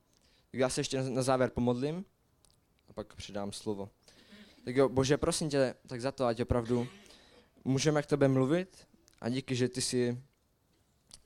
[0.50, 2.04] Tak já se ještě na závěr pomodlím
[2.88, 3.90] a pak přidám slovo.
[4.64, 6.88] Tak jo, Bože, prosím tě tak za to, ať opravdu
[7.64, 8.86] můžeme k tebe mluvit
[9.20, 10.22] a díky, že ty jsi,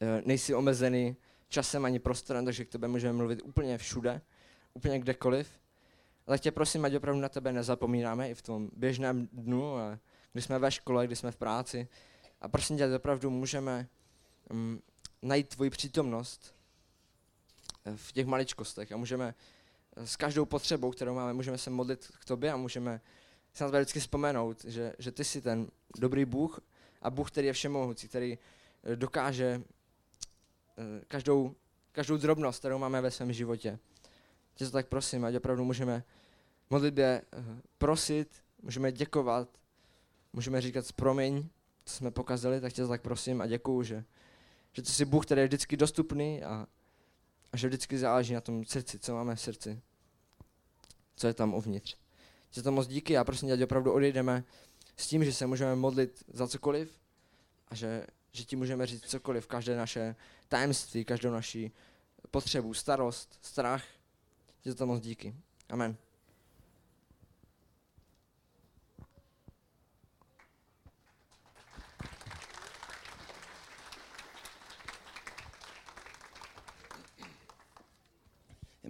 [0.01, 1.17] eh, nejsi omezený
[1.49, 4.21] časem ani prostorem, takže k tebe můžeme mluvit úplně všude,
[4.75, 5.49] úplně kdekoliv.
[6.27, 9.99] Ale tě prosím, ať opravdu na tebe nezapomínáme i v tom běžném dnu, a
[10.33, 11.89] když jsme ve škole, když jsme v práci.
[12.41, 13.89] A prosím tě, opravdu můžeme
[14.51, 14.83] um,
[15.23, 16.55] najít tvoji přítomnost
[17.85, 19.35] eh, v těch maličkostech a můžeme
[19.97, 23.01] eh, s každou potřebou, kterou máme, můžeme se modlit k tobě a můžeme
[23.53, 25.67] se na tebe vždycky vzpomenout, že, že ty jsi ten
[25.99, 26.61] dobrý Bůh
[27.03, 28.39] a Bůh, který je všemohoucí, který
[28.85, 29.63] eh, dokáže
[31.09, 31.55] každou,
[31.93, 33.79] každou drobnost, kterou máme ve svém životě.
[34.55, 36.05] Tě to tak prosím, ať opravdu můžeme
[36.71, 37.23] modlitbě
[37.79, 39.49] prosit, můžeme děkovat,
[40.33, 41.49] můžeme říkat promiň,
[41.85, 44.05] co jsme pokazili, tak tě to tak prosím a děkuju, že
[44.73, 46.67] že ty jsi Bůh, který je vždycky dostupný a,
[47.53, 49.81] a že vždycky záleží na tom srdci, co máme v srdci.
[51.17, 51.97] Co je tam uvnitř.
[52.51, 54.45] Tě to moc díky a prosím tě, opravdu odejdeme
[54.97, 57.01] s tím, že se můžeme modlit za cokoliv
[57.69, 60.17] a že, že ti můžeme říct cokoliv, každé naše
[60.49, 61.71] tajemství, každou naši
[62.31, 63.85] potřebu, starost, strach.
[64.63, 65.35] Tě to moc díky.
[65.69, 65.97] Amen.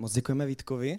[0.01, 0.99] Moc děkujeme Vítkovi.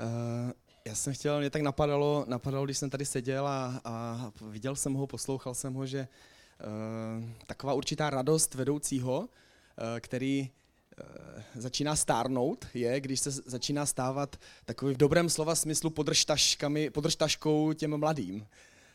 [0.00, 0.50] Uh,
[0.84, 4.94] já jsem chtěl, mě tak napadalo, napadalo když jsem tady seděl a, a viděl jsem
[4.94, 6.08] ho, poslouchal jsem ho, že
[7.18, 9.26] uh, taková určitá radost vedoucího, uh,
[10.00, 10.50] který
[11.54, 17.96] začíná stárnout, je, když se začíná stávat takový v dobrém slova smyslu podržtaškami, podržtaškou těm
[17.96, 18.46] mladým.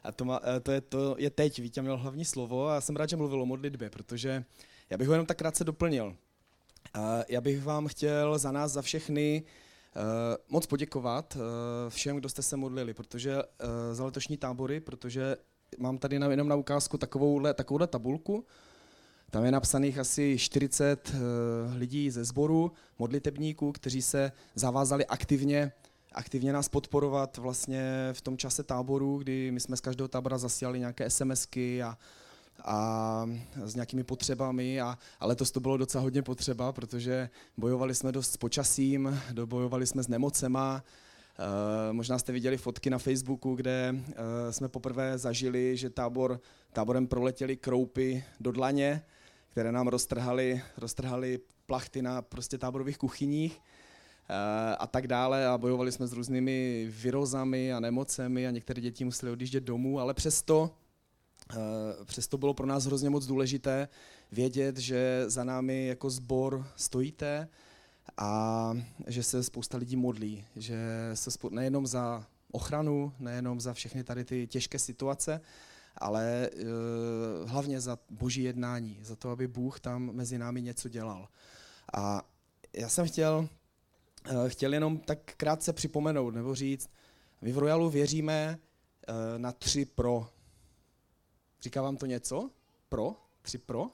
[0.04, 3.10] A to, má, to, je, to je teď, Vítě měl hlavní slovo a jsem rád,
[3.10, 4.44] že mluvil o modlitbě, protože
[4.90, 6.16] já bych ho jenom tak krátce doplnil.
[7.28, 9.44] Já bych vám chtěl za nás, za všechny
[9.96, 10.00] eh,
[10.50, 15.38] moc poděkovat eh, všem, kdo jste se modlili, protože eh, za letošní tábory, protože
[15.78, 18.46] mám tady jenom na ukázku takovouhle, takovouhle tabulku,
[19.32, 21.14] Tam je napsaných asi 40
[21.76, 25.72] lidí ze sboru, modlitebníků, kteří se zavázali aktivně
[26.14, 30.80] aktivně nás podporovat vlastně v tom čase táboru, kdy my jsme z každého tábora zasílali
[30.80, 31.98] nějaké SMSky a,
[32.66, 33.26] a
[33.64, 38.32] s nějakými potřebami, a, a letos to bylo docela hodně potřeba, protože bojovali jsme dost
[38.32, 40.84] s počasím, bojovali jsme s nemocema,
[41.40, 44.06] Uh, možná jste viděli fotky na Facebooku, kde uh,
[44.52, 46.40] jsme poprvé zažili, že tábor,
[46.74, 49.02] táborem proletěli kroupy do dlaně,
[49.52, 53.62] které nám roztrhali, roztrhali plachty na prostě táborových kuchyních
[54.80, 55.48] a tak dále.
[55.48, 60.14] A bojovali jsme s různými virozami a nemocemi a některé děti museli odjíždět domů, ale
[60.14, 60.72] přesto,
[62.06, 63.88] přesto bylo pro nás hrozně moc důležité
[64.32, 67.48] vědět, že za námi jako sbor stojíte
[68.18, 68.74] a
[69.08, 70.78] že se spousta lidí modlí, že
[71.14, 75.42] se spou- nejenom za ochranu, nejenom za všechny tady ty těžké situace,
[75.98, 81.28] ale uh, hlavně za boží jednání, za to, aby Bůh tam mezi námi něco dělal.
[81.94, 82.22] A
[82.74, 83.50] já jsem chtěl
[84.26, 86.90] Eh, chtěl jenom tak krátce připomenout nebo říct,
[87.42, 88.60] my v Royalu věříme
[89.08, 90.30] eh, na tři pro.
[91.62, 92.50] Říká vám to něco?
[92.90, 93.16] Pro?
[93.42, 93.88] Tři pro?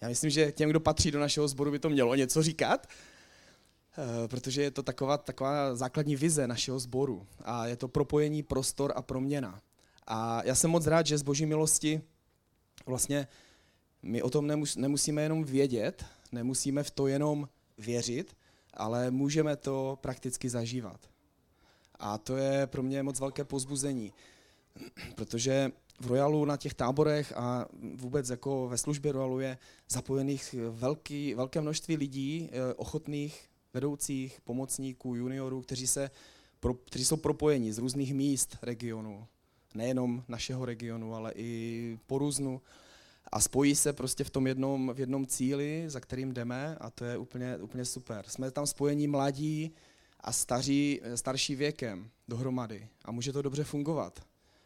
[0.00, 4.28] Já myslím, že těm, kdo patří do našeho sboru, by to mělo něco říkat, eh,
[4.28, 9.02] protože je to taková, taková základní vize našeho sboru a je to propojení prostor a
[9.02, 9.60] proměna.
[10.06, 12.02] A já jsem moc rád, že z boží milosti
[12.86, 13.28] vlastně
[14.02, 18.36] my o tom nemus, nemusíme jenom vědět, nemusíme v to jenom věřit,
[18.74, 21.00] ale můžeme to prakticky zažívat.
[21.98, 24.12] A to je pro mě moc velké pozbuzení,
[25.14, 25.72] protože
[26.04, 31.60] v Royalu na těch táborech a vůbec jako ve službě Royalu je zapojených velký, velké
[31.60, 36.10] množství lidí, eh, ochotných, vedoucích, pomocníků, juniorů, kteří, se,
[36.84, 39.26] kteří jsou propojeni z různých míst regionu.
[39.74, 42.62] Nejenom našeho regionu, ale i po různu
[43.32, 47.04] a spojí se prostě v tom jednom, v jednom cíli, za kterým jdeme a to
[47.04, 48.24] je úplně, úplně super.
[48.28, 49.74] Jsme tam spojení mladí
[50.20, 54.20] a staří, starší věkem dohromady a může to dobře fungovat.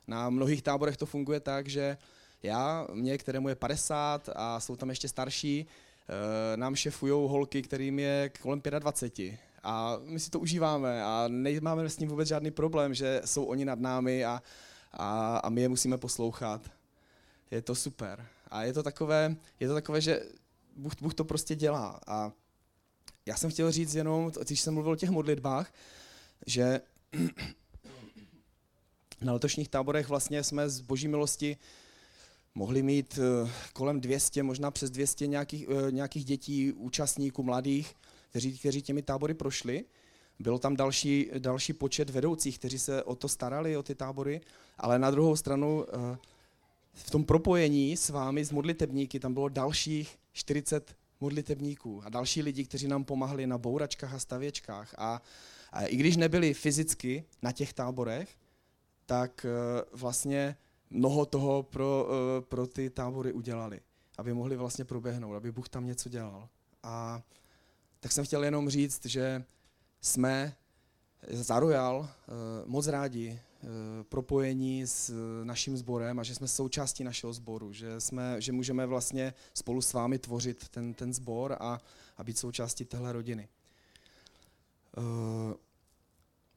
[0.08, 1.96] Na mnohých táborech to funguje tak, že
[2.42, 7.98] já, mě, kterému je 50 a jsou tam ještě starší, eh, nám šefují holky, kterým
[7.98, 9.38] je kolem 25.
[9.62, 13.64] A my si to užíváme a nemáme s ním vůbec žádný problém, že jsou oni
[13.64, 14.42] nad námi a,
[14.92, 16.70] a, a my je musíme poslouchat.
[17.50, 18.26] Je to super.
[18.50, 20.22] A je to takové, je to takové že
[20.76, 22.00] Bůh, Bůh to prostě dělá.
[22.06, 22.32] A
[23.26, 25.72] já jsem chtěl říct jenom, když jsem mluvil o těch modlitbách,
[26.46, 26.80] že
[29.20, 31.56] na letošních táborech vlastně jsme z boží milosti
[32.54, 37.94] mohli mít eh, kolem 200, možná přes 200 nějakých, eh, nějakých dětí, účastníků, mladých,
[38.30, 39.84] kteří, kteří těmi tábory prošli.
[40.38, 44.40] Bylo tam další, další počet vedoucích, kteří se o to starali, o ty tábory,
[44.78, 46.18] ale na druhou stranu eh,
[46.94, 52.64] v tom propojení s vámi, s modlitebníky, tam bylo dalších 40 modlitebníků a další lidi,
[52.64, 54.94] kteří nám pomáhali na bouračkách a stavěčkách.
[54.98, 55.22] A,
[55.72, 58.28] a i když nebyli fyzicky na těch táborech,
[59.08, 60.56] tak uh, vlastně
[60.90, 63.80] mnoho toho pro, uh, pro ty tábory udělali,
[64.18, 66.48] aby mohli vlastně proběhnout, aby Bůh tam něco dělal.
[66.82, 67.22] A
[68.00, 69.44] tak jsem chtěl jenom říct, že
[70.00, 70.56] jsme
[71.30, 72.06] za Royal uh,
[72.66, 78.40] moc rádi, Eh, propojení s naším sborem a že jsme součástí našeho sboru, že, jsme,
[78.40, 81.80] že můžeme vlastně spolu s vámi tvořit ten, ten sbor a,
[82.16, 83.48] a být součástí téhle rodiny.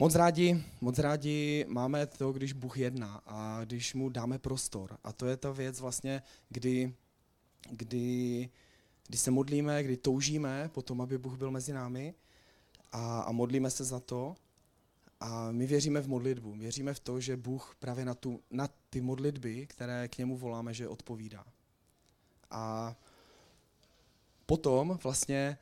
[0.02, 4.98] Moc rádi, moc rádi máme to, když Bůh jedná a když mu dáme prostor.
[5.04, 6.94] A to je ta věc vlastně, kdy,
[7.70, 8.50] kdy,
[9.08, 12.14] kdy se modlíme, kdy toužíme po tom, aby Bůh byl mezi námi
[12.92, 14.36] a, a modlíme se za to,
[15.20, 19.02] a my věříme v modlitbu, věříme v to, že Bůh právě na, tu, na ty
[19.02, 21.46] modlitby, které k němu voláme, že odpovídá.
[22.52, 22.96] A
[24.46, 25.58] potom vlastně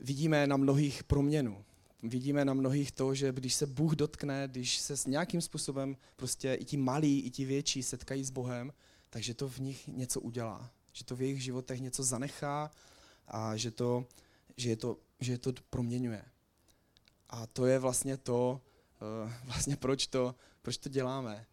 [0.00, 1.64] vidíme na mnohých proměnu.
[2.04, 6.54] Vidíme na mnohých to, že když se Bůh dotkne, když se s nějakým způsobem prostě
[6.54, 8.72] i ti malí, i ti větší setkají s Bohem,
[9.10, 10.70] takže to v nich něco udělá.
[10.92, 12.70] Že to v jejich životech něco zanechá
[13.28, 14.06] a že to,
[14.56, 16.24] že je to, že je to proměňuje.
[17.30, 18.60] A to je vlastně to,
[19.04, 21.46] Eh, vlastně proč to, proč to děláme.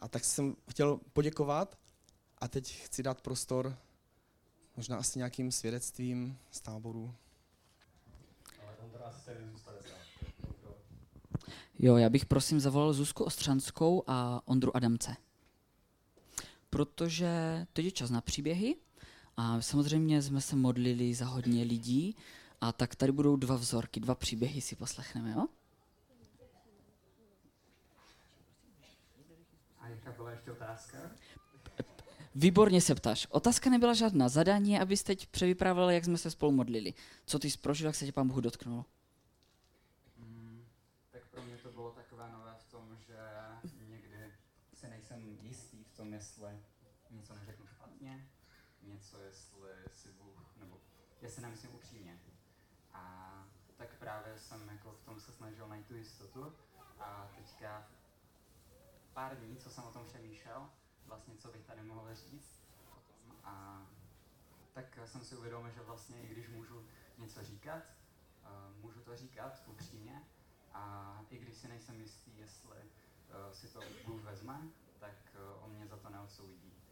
[0.00, 1.78] A tak jsem chtěl poděkovat
[2.38, 3.78] a teď chci dát prostor
[4.76, 7.14] možná asi nějakým svědectvím z táboru.
[11.78, 15.16] Jo, já bych prosím zavolal Zuzku Ostřanskou a Ondru Adamce.
[16.70, 18.76] Protože teď je čas na příběhy
[19.36, 22.16] a samozřejmě jsme se modlili za hodně lidí
[22.60, 25.46] a tak tady budou dva vzorky, dva příběhy si poslechneme, jo?
[30.04, 30.98] jaká byla ještě otázka?
[32.34, 33.26] Výborně se ptáš.
[33.30, 34.28] Otázka nebyla žádná.
[34.28, 36.94] Zadání je, abys teď převyprávěl, jak jsme se spolu modlili.
[37.26, 38.84] Co ty jsi prožil, jak se tě pán Bůh dotknul?
[40.18, 40.64] Mm,
[41.10, 43.16] tak pro mě to bylo takové nové v tom, že
[43.88, 44.32] někdy
[44.74, 46.48] si nejsem jistý v tom, jestli
[47.10, 48.26] něco neřeknu špatně,
[49.18, 49.24] něco,
[49.66, 50.80] jestli si Bůh, nebo
[51.20, 52.20] jestli nemyslím upřímně.
[52.92, 53.32] A
[53.76, 56.54] tak právě jsem jako v tom se snažil najít tu jistotu
[56.98, 57.88] a teďka
[59.12, 60.70] pár dní, co jsem o tom přemýšlel,
[61.06, 63.86] vlastně co bych tady mohl říct potom a
[64.72, 66.86] tak jsem si uvědomil, že vlastně i když můžu
[67.18, 70.22] něco říkat, uh, můžu to říkat upřímně
[70.72, 75.70] a i když si nejsem jistý, jestli uh, si to Bůh vezme, tak uh, on
[75.70, 76.83] mě za to neodsoudí.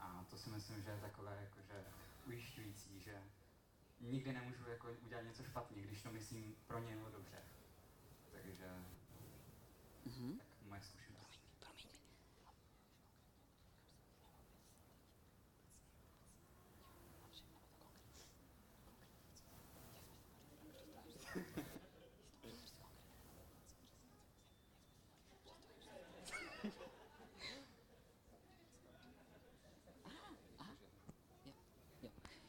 [0.00, 1.84] A to si myslím, že je takové jakože
[2.26, 3.22] ujišťující, že
[4.00, 7.38] nikdy nemůžu jako udělat něco špatně, když to myslím pro něho dobře.
[8.32, 8.68] Takže
[10.06, 10.38] Mhm.
[10.38, 11.07] tak moje zkušenost.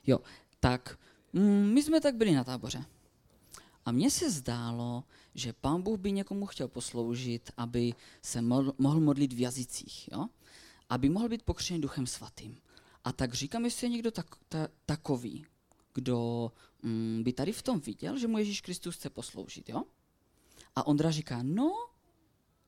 [0.10, 0.20] Jo,
[0.60, 1.00] tak
[1.34, 2.86] mm, my jsme tak byli na táboře.
[3.86, 5.04] A mně se zdálo,
[5.36, 10.28] že pán Bůh by někomu chtěl posloužit, aby se mo- mohl modlit v jazycích, jo?
[10.90, 12.58] aby mohl být pokřtěný duchem svatým.
[13.04, 15.46] A tak říkám, jestli je někdo tak, ta, takový,
[15.94, 16.52] kdo
[16.84, 19.70] mm, by tady v tom viděl, že mu Ježíš Kristus chce posloužit.
[19.70, 19.84] Jo?
[20.76, 21.72] A Ondra říká, no,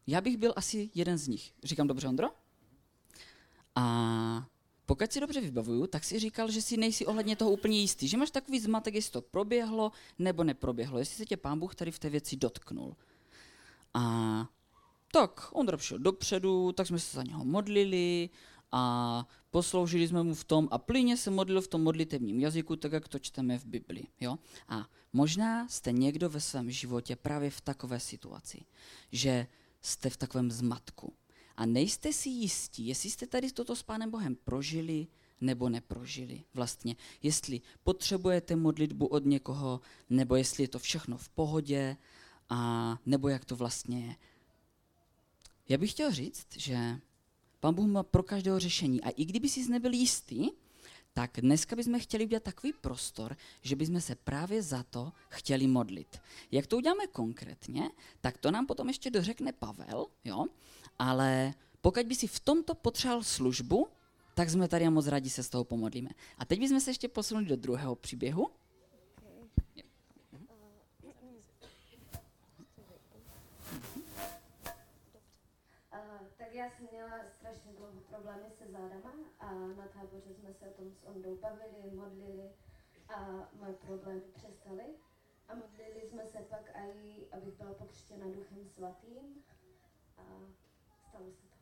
[0.07, 1.53] já bych byl asi jeden z nich.
[1.63, 2.27] Říkám dobře, Ondro?
[3.75, 4.47] A
[4.91, 8.17] pokud si dobře vybavuju, tak si říkal, že si nejsi ohledně toho úplně jistý, že
[8.17, 11.99] máš takový zmatek, jestli to proběhlo nebo neproběhlo, jestli se tě pán Bůh tady v
[11.99, 12.95] té věci dotknul.
[13.93, 14.45] A
[15.11, 18.29] tak, Ondra přišel dopředu, tak jsme se za něho modlili
[18.71, 22.91] a posloužili jsme mu v tom a plyně se modlil v tom modlitevním jazyku, tak
[22.91, 24.07] jak to čteme v Biblii.
[24.19, 24.37] Jo?
[24.67, 28.65] A možná jste někdo ve svém životě právě v takové situaci,
[29.11, 29.47] že
[29.81, 31.13] jste v takovém zmatku
[31.61, 35.07] a nejste si jistí, jestli jste tady toto s Pánem Bohem prožili
[35.41, 36.95] nebo neprožili vlastně.
[37.23, 41.97] Jestli potřebujete modlitbu od někoho, nebo jestli je to všechno v pohodě,
[42.49, 44.15] a nebo jak to vlastně je.
[45.69, 46.99] Já bych chtěl říct, že
[47.59, 49.01] Pán Bůh má pro každého řešení.
[49.01, 50.49] A i kdyby si nebyl jistý,
[51.13, 56.21] tak dneska bychom chtěli udělat takový prostor, že bychom se právě za to chtěli modlit.
[56.51, 57.89] Jak to uděláme konkrétně,
[58.21, 60.45] tak to nám potom ještě dořekne Pavel, jo?
[61.01, 63.87] Ale pokud by si v tomto potřeboval službu,
[64.33, 66.09] tak jsme tady a moc rádi se z toho pomodlíme.
[66.37, 68.43] A teď bychom se ještě posunuli do druhého příběhu.
[68.43, 68.51] Uh,
[76.37, 80.73] tak já jsem měla strašně dlouho problémy se zádama a na táboře jsme se o
[80.73, 82.49] tom s Ondou bavili, modlili
[83.09, 84.85] a moje problémy přestaly.
[85.47, 89.43] A modlili jsme se pak i, abych byla pokřtěna duchem svatým
[90.17, 90.21] a
[91.11, 91.57] stalo se to.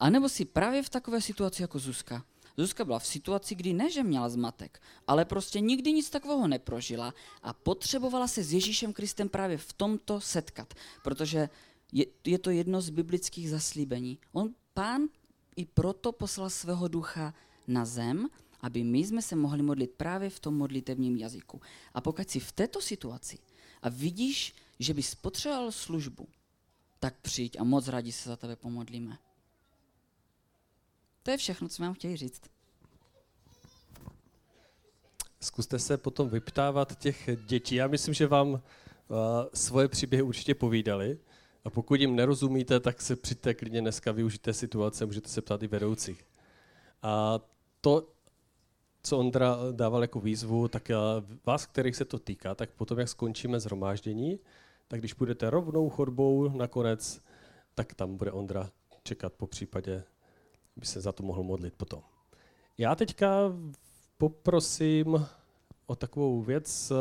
[0.00, 2.24] A nebo si právě v takové situaci jako Zuzka.
[2.56, 7.14] Zuzka byla v situaci, kdy ne, že měla zmatek, ale prostě nikdy nic takového neprožila
[7.42, 11.48] a potřebovala se s Ježíšem Kristem právě v tomto setkat, protože
[11.92, 14.18] je, je to jedno z biblických zaslíbení.
[14.32, 15.02] On, pán
[15.56, 17.34] i proto poslal svého ducha
[17.66, 18.28] na zem,
[18.64, 21.60] aby my jsme se mohli modlit právě v tom modlitevním jazyku.
[21.94, 23.38] A pokud jsi v této situaci
[23.82, 26.28] a vidíš, že bys potřeboval službu,
[27.00, 29.18] tak přijď a moc rádi se za tebe pomodlíme.
[31.22, 32.42] To je všechno, co mám chtěli říct.
[35.40, 37.74] Zkuste se potom vyptávat těch dětí.
[37.74, 38.58] Já myslím, že vám uh,
[39.54, 41.18] svoje příběhy určitě povídali.
[41.64, 45.66] A pokud jim nerozumíte, tak se přijďte klidně dneska, využijte situace, můžete se ptát i
[45.66, 46.26] vedoucích.
[47.02, 47.40] A
[47.80, 48.14] to,
[49.04, 50.90] co Ondra dával jako výzvu, tak
[51.46, 54.38] vás, kterých se to týká, tak potom, jak skončíme zhromáždění,
[54.88, 57.20] tak když půjdete rovnou chodbou nakonec,
[57.74, 58.70] tak tam bude Ondra
[59.02, 60.04] čekat po případě,
[60.76, 62.02] by se za to mohl modlit potom.
[62.78, 63.52] Já teďka
[64.18, 65.26] poprosím
[65.86, 66.92] o takovou věc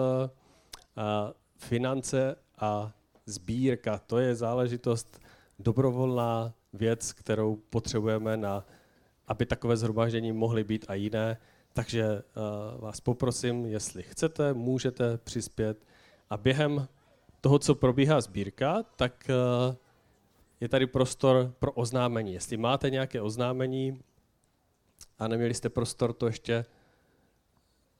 [0.96, 2.94] a finance a
[3.26, 3.98] sbírka.
[3.98, 5.20] To je záležitost
[5.60, 8.66] dobrovolná věc, kterou potřebujeme, na,
[9.28, 11.38] aby takové zhromáždění mohly být a jiné.
[11.74, 15.86] Takže uh, vás poprosím, jestli chcete, můžete přispět.
[16.30, 16.88] A během
[17.42, 19.30] toho, co probíhá sbírka, tak
[19.70, 19.76] uh,
[20.62, 22.34] je tady prostor pro oznámení.
[22.34, 24.02] Jestli máte nějaké oznámení
[25.20, 26.66] a neměli jste prostor to ještě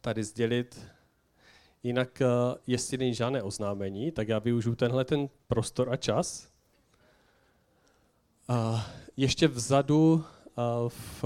[0.02, 0.88] tady sdělit.
[1.84, 2.26] Jinak, eh,
[2.68, 6.50] jestli není žádné oznámení, tak já využiju tenhle ten prostor a čas.
[8.48, 8.86] A
[9.18, 11.24] ještě vzadu eh, v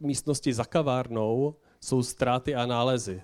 [0.00, 3.22] místnosti za kavárnou jsou ztráty a nálezy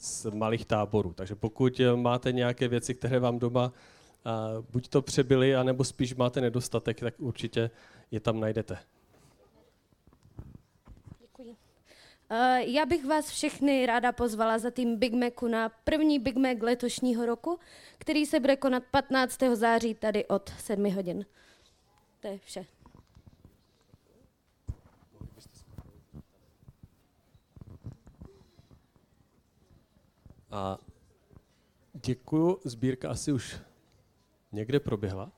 [0.00, 1.12] z malých táborů.
[1.12, 3.72] Takže pokud máte nějaké věci, které vám doma
[4.72, 7.70] buď to přebyly, anebo spíš máte nedostatek, tak určitě
[8.10, 8.78] je tam najdete.
[11.20, 11.56] Děkuji.
[12.30, 16.58] Uh, já bych vás všechny ráda pozvala za tým Big Macu na první Big Mac
[16.60, 17.58] letošního roku,
[17.98, 19.38] který se bude konat 15.
[19.54, 21.26] září tady od 7 hodin.
[22.20, 22.66] To je vše.
[30.50, 30.78] A
[31.92, 33.56] děkuju, sbírka asi už
[34.52, 35.32] někde proběhla.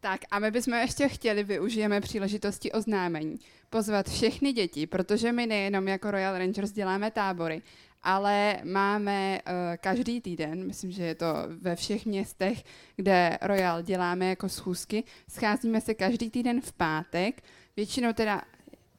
[0.00, 3.36] Tak a my bychom ještě chtěli, využijeme příležitosti oznámení,
[3.70, 7.62] pozvat všechny děti, protože my nejenom jako Royal Rangers děláme tábory,
[8.02, 11.26] ale máme uh, každý týden, myslím, že je to
[11.60, 12.64] ve všech městech,
[12.96, 17.42] kde Royal děláme jako schůzky, scházíme se každý týden v pátek,
[17.76, 18.42] většinou teda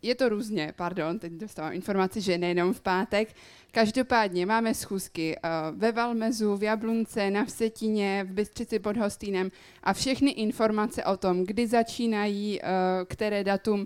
[0.02, 3.34] je to různě, pardon, teď dostávám informaci, že nejenom v pátek.
[3.72, 9.52] Každopádně máme schůzky uh, ve Valmezu, v Jablunce, na Vsetíně, v Bystřici pod Hostýnem
[9.84, 12.68] a všechny informace o tom, kdy začínají, uh,
[13.06, 13.86] které datum uh,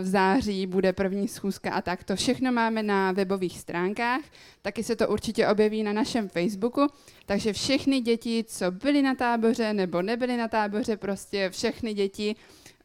[0.00, 2.04] v září bude první schůzka a tak.
[2.04, 4.22] To všechno máme na webových stránkách,
[4.62, 6.86] taky se to určitě objeví na našem Facebooku,
[7.26, 12.36] takže všechny děti, co byly na táboře nebo nebyly na táboře, prostě všechny děti,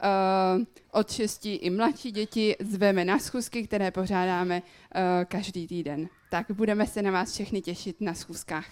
[0.03, 6.09] Uh, od 6 i mladší děti zveme na schůzky, které pořádáme uh, každý týden.
[6.29, 8.67] Tak budeme se na vás všechny těšit na schůzkách.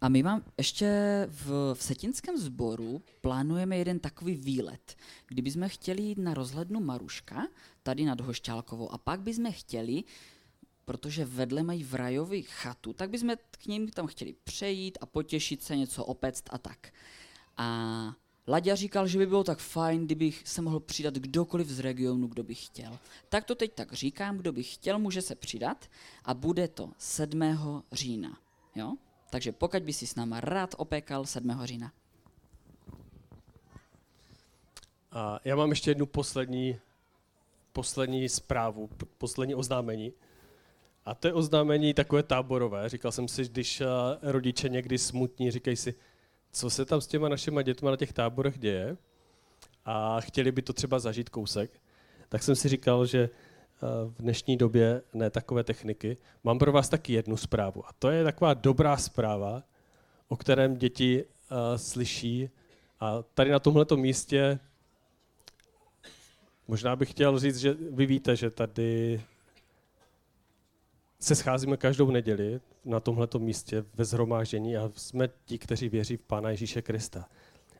[0.00, 0.88] A my mám ještě
[1.30, 4.96] v, v Setinském sboru plánujeme jeden takový výlet.
[5.26, 7.48] Kdybychom chtěli jít na rozhlednu Maruška,
[7.82, 10.04] tady nad Hošťálkovou, a pak bychom chtěli,
[10.84, 15.62] protože vedle mají v rajový chatu, tak bychom k ním tam chtěli přejít a potěšit
[15.62, 16.92] se, něco opect a tak.
[17.56, 18.14] A
[18.48, 22.42] Laďa říkal, že by bylo tak fajn, kdybych se mohl přidat kdokoliv z regionu, kdo
[22.42, 22.98] by chtěl.
[23.28, 25.86] Tak to teď tak říkám, kdo by chtěl, může se přidat
[26.24, 27.82] a bude to 7.
[27.92, 28.38] října.
[28.74, 28.96] Jo?
[29.30, 31.60] Takže pokud by si s náma rád opekal 7.
[31.64, 31.92] října.
[35.12, 36.78] A já mám ještě jednu poslední,
[37.72, 40.12] poslední zprávu, poslední oznámení.
[41.04, 42.88] A to je oznámení takové táborové.
[42.88, 43.82] Říkal jsem si, když
[44.22, 45.94] rodiče někdy smutní, říkají si,
[46.52, 48.96] co se tam s těma našima dětma na těch táborech děje
[49.84, 51.70] a chtěli by to třeba zažít kousek,
[52.28, 56.16] tak jsem si říkal, že eh, v dnešní době ne takové techniky.
[56.44, 57.86] Mám pro vás taky jednu zprávu.
[57.86, 59.62] A to je taková dobrá zpráva,
[60.28, 62.50] o kterém děti uh, slyší.
[63.00, 64.58] A tady na tomto místě
[66.68, 69.20] možná bych chtěl říct, že vy víte, že tady
[71.20, 76.22] se scházíme každou neděli na tomhleto místě ve zhromáždění a jsme ti, kteří věří v
[76.22, 77.28] Pána Ježíše Krista.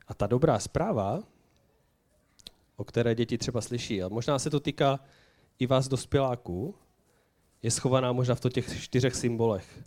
[0.07, 1.23] A ta dobrá zpráva,
[2.75, 4.99] o které děti třeba slyší, a možná se to týká
[5.59, 6.75] i vás dospěláků,
[7.61, 9.83] je schovaná možná v těch čtyřech symbolech.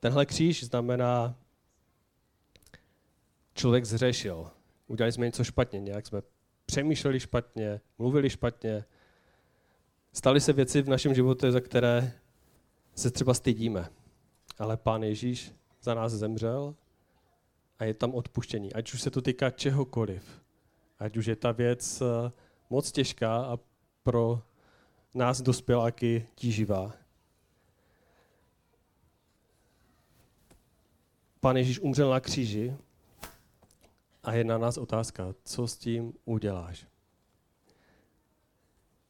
[0.00, 1.36] Tenhle kříž znamená,
[3.54, 4.50] člověk zřešil.
[4.86, 6.22] Udělali jsme něco špatně, nějak jsme
[6.66, 8.84] přemýšleli špatně, mluvili špatně,
[10.14, 12.12] Staly se věci v našem životě, za které
[12.94, 13.88] se třeba stydíme.
[14.58, 15.52] Ale Pán Ježíš
[15.82, 16.74] za nás zemřel
[17.78, 18.72] a je tam odpuštění.
[18.72, 20.42] Ať už se to týká čehokoliv.
[20.98, 22.32] Ať už je ta věc eh,
[22.70, 23.58] moc těžká a
[24.02, 24.42] pro
[25.14, 26.92] nás dospěláky tíživá.
[31.40, 32.76] Pán Ježíš umřel na kříži
[34.22, 36.86] a je na nás otázka, co s tím uděláš.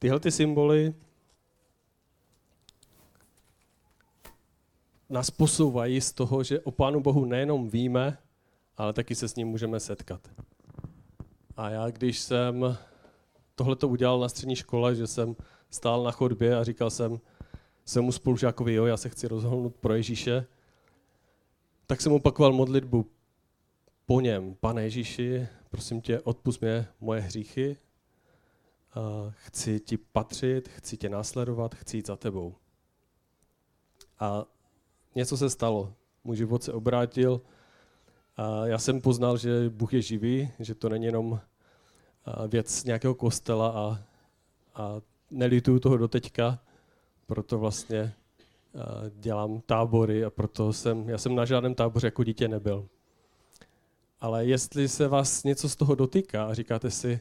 [0.04, 0.94] Tyhle ty symboly
[5.08, 8.18] nás posouvají z toho, že o Pánu Bohu nejenom víme,
[8.76, 10.30] ale taky se s ním můžeme setkat.
[11.56, 12.78] A já, když jsem
[13.54, 15.36] tohle to udělal na střední škole, že jsem
[15.70, 17.20] stál na chodbě a říkal jsem
[17.84, 20.46] svému spolužákovi, jo, já se chci rozhodnout pro Ježíše,
[21.86, 23.06] tak jsem opakoval modlitbu
[24.06, 24.54] po něm.
[24.60, 27.76] Pane Ježíši, prosím tě, odpust mě moje hříchy
[29.30, 32.54] chci ti patřit, chci tě následovat, chci jít za tebou.
[34.20, 34.44] A
[35.14, 35.94] něco se stalo.
[36.24, 37.40] Můj život se obrátil
[38.36, 41.40] a já jsem poznal, že Bůh je živý, že to není jenom
[42.48, 43.98] věc nějakého kostela a,
[44.74, 46.58] a nelituju toho doteďka,
[47.26, 48.14] proto vlastně
[49.10, 52.88] dělám tábory a proto jsem, já jsem na žádném táboře jako dítě nebyl.
[54.20, 57.20] Ale jestli se vás něco z toho dotýká a říkáte si,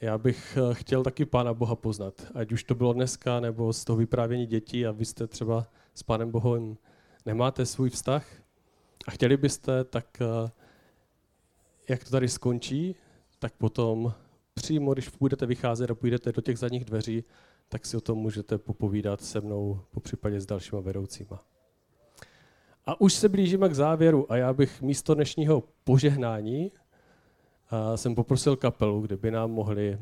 [0.00, 2.26] já bych eh, chtěl taky Pána Boha poznat.
[2.34, 6.02] Ať už to bylo dneska, nebo z toho vyprávění dětí a vy jste třeba s
[6.02, 6.76] Pánem Bohem
[7.26, 8.26] nemáte svůj vztah
[9.06, 10.50] a chtěli byste, tak eh,
[11.88, 12.94] jak to tady skončí,
[13.38, 14.14] tak potom
[14.54, 17.24] přímo, když budete vycházet a půjdete do těch zadních dveří,
[17.68, 21.44] tak si o tom můžete popovídat se mnou, po případě s dalšíma vedoucíma.
[22.86, 26.72] A už se blížíme k závěru a já bych místo dnešního požehnání
[27.94, 29.98] jsem poprosil kapelu, kdyby nám mohli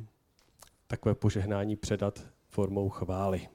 [0.86, 3.48] takové požehnání předat formou chvály.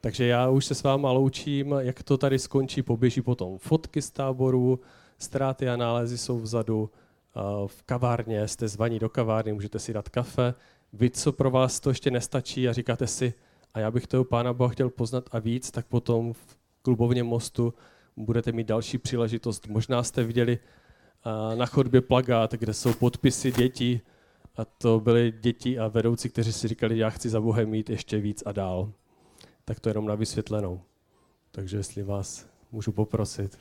[0.00, 4.10] Takže já už se s váma loučím, jak to tady skončí, poběží potom fotky z
[4.10, 4.80] táboru,
[5.18, 6.90] ztráty a nálezy jsou vzadu,
[7.66, 10.54] v kavárně, jste zvaní do kavárny, můžete si dát kafe.
[10.92, 13.34] Vy, co pro vás to ještě nestačí a říkáte si,
[13.74, 17.74] a já bych toho Pána Boha chtěl poznat a víc, tak potom v klubovně mostu
[18.16, 19.66] budete mít další příležitost.
[19.66, 20.58] Možná jste viděli
[21.54, 24.00] na chodbě plagát, kde jsou podpisy dětí
[24.56, 28.18] a to byly děti a vedoucí, kteří si říkali, já chci za Bohem mít ještě
[28.18, 28.92] víc a dál.
[29.64, 30.80] Tak to jenom na vysvětlenou.
[31.50, 33.58] Takže jestli vás můžu poprosit.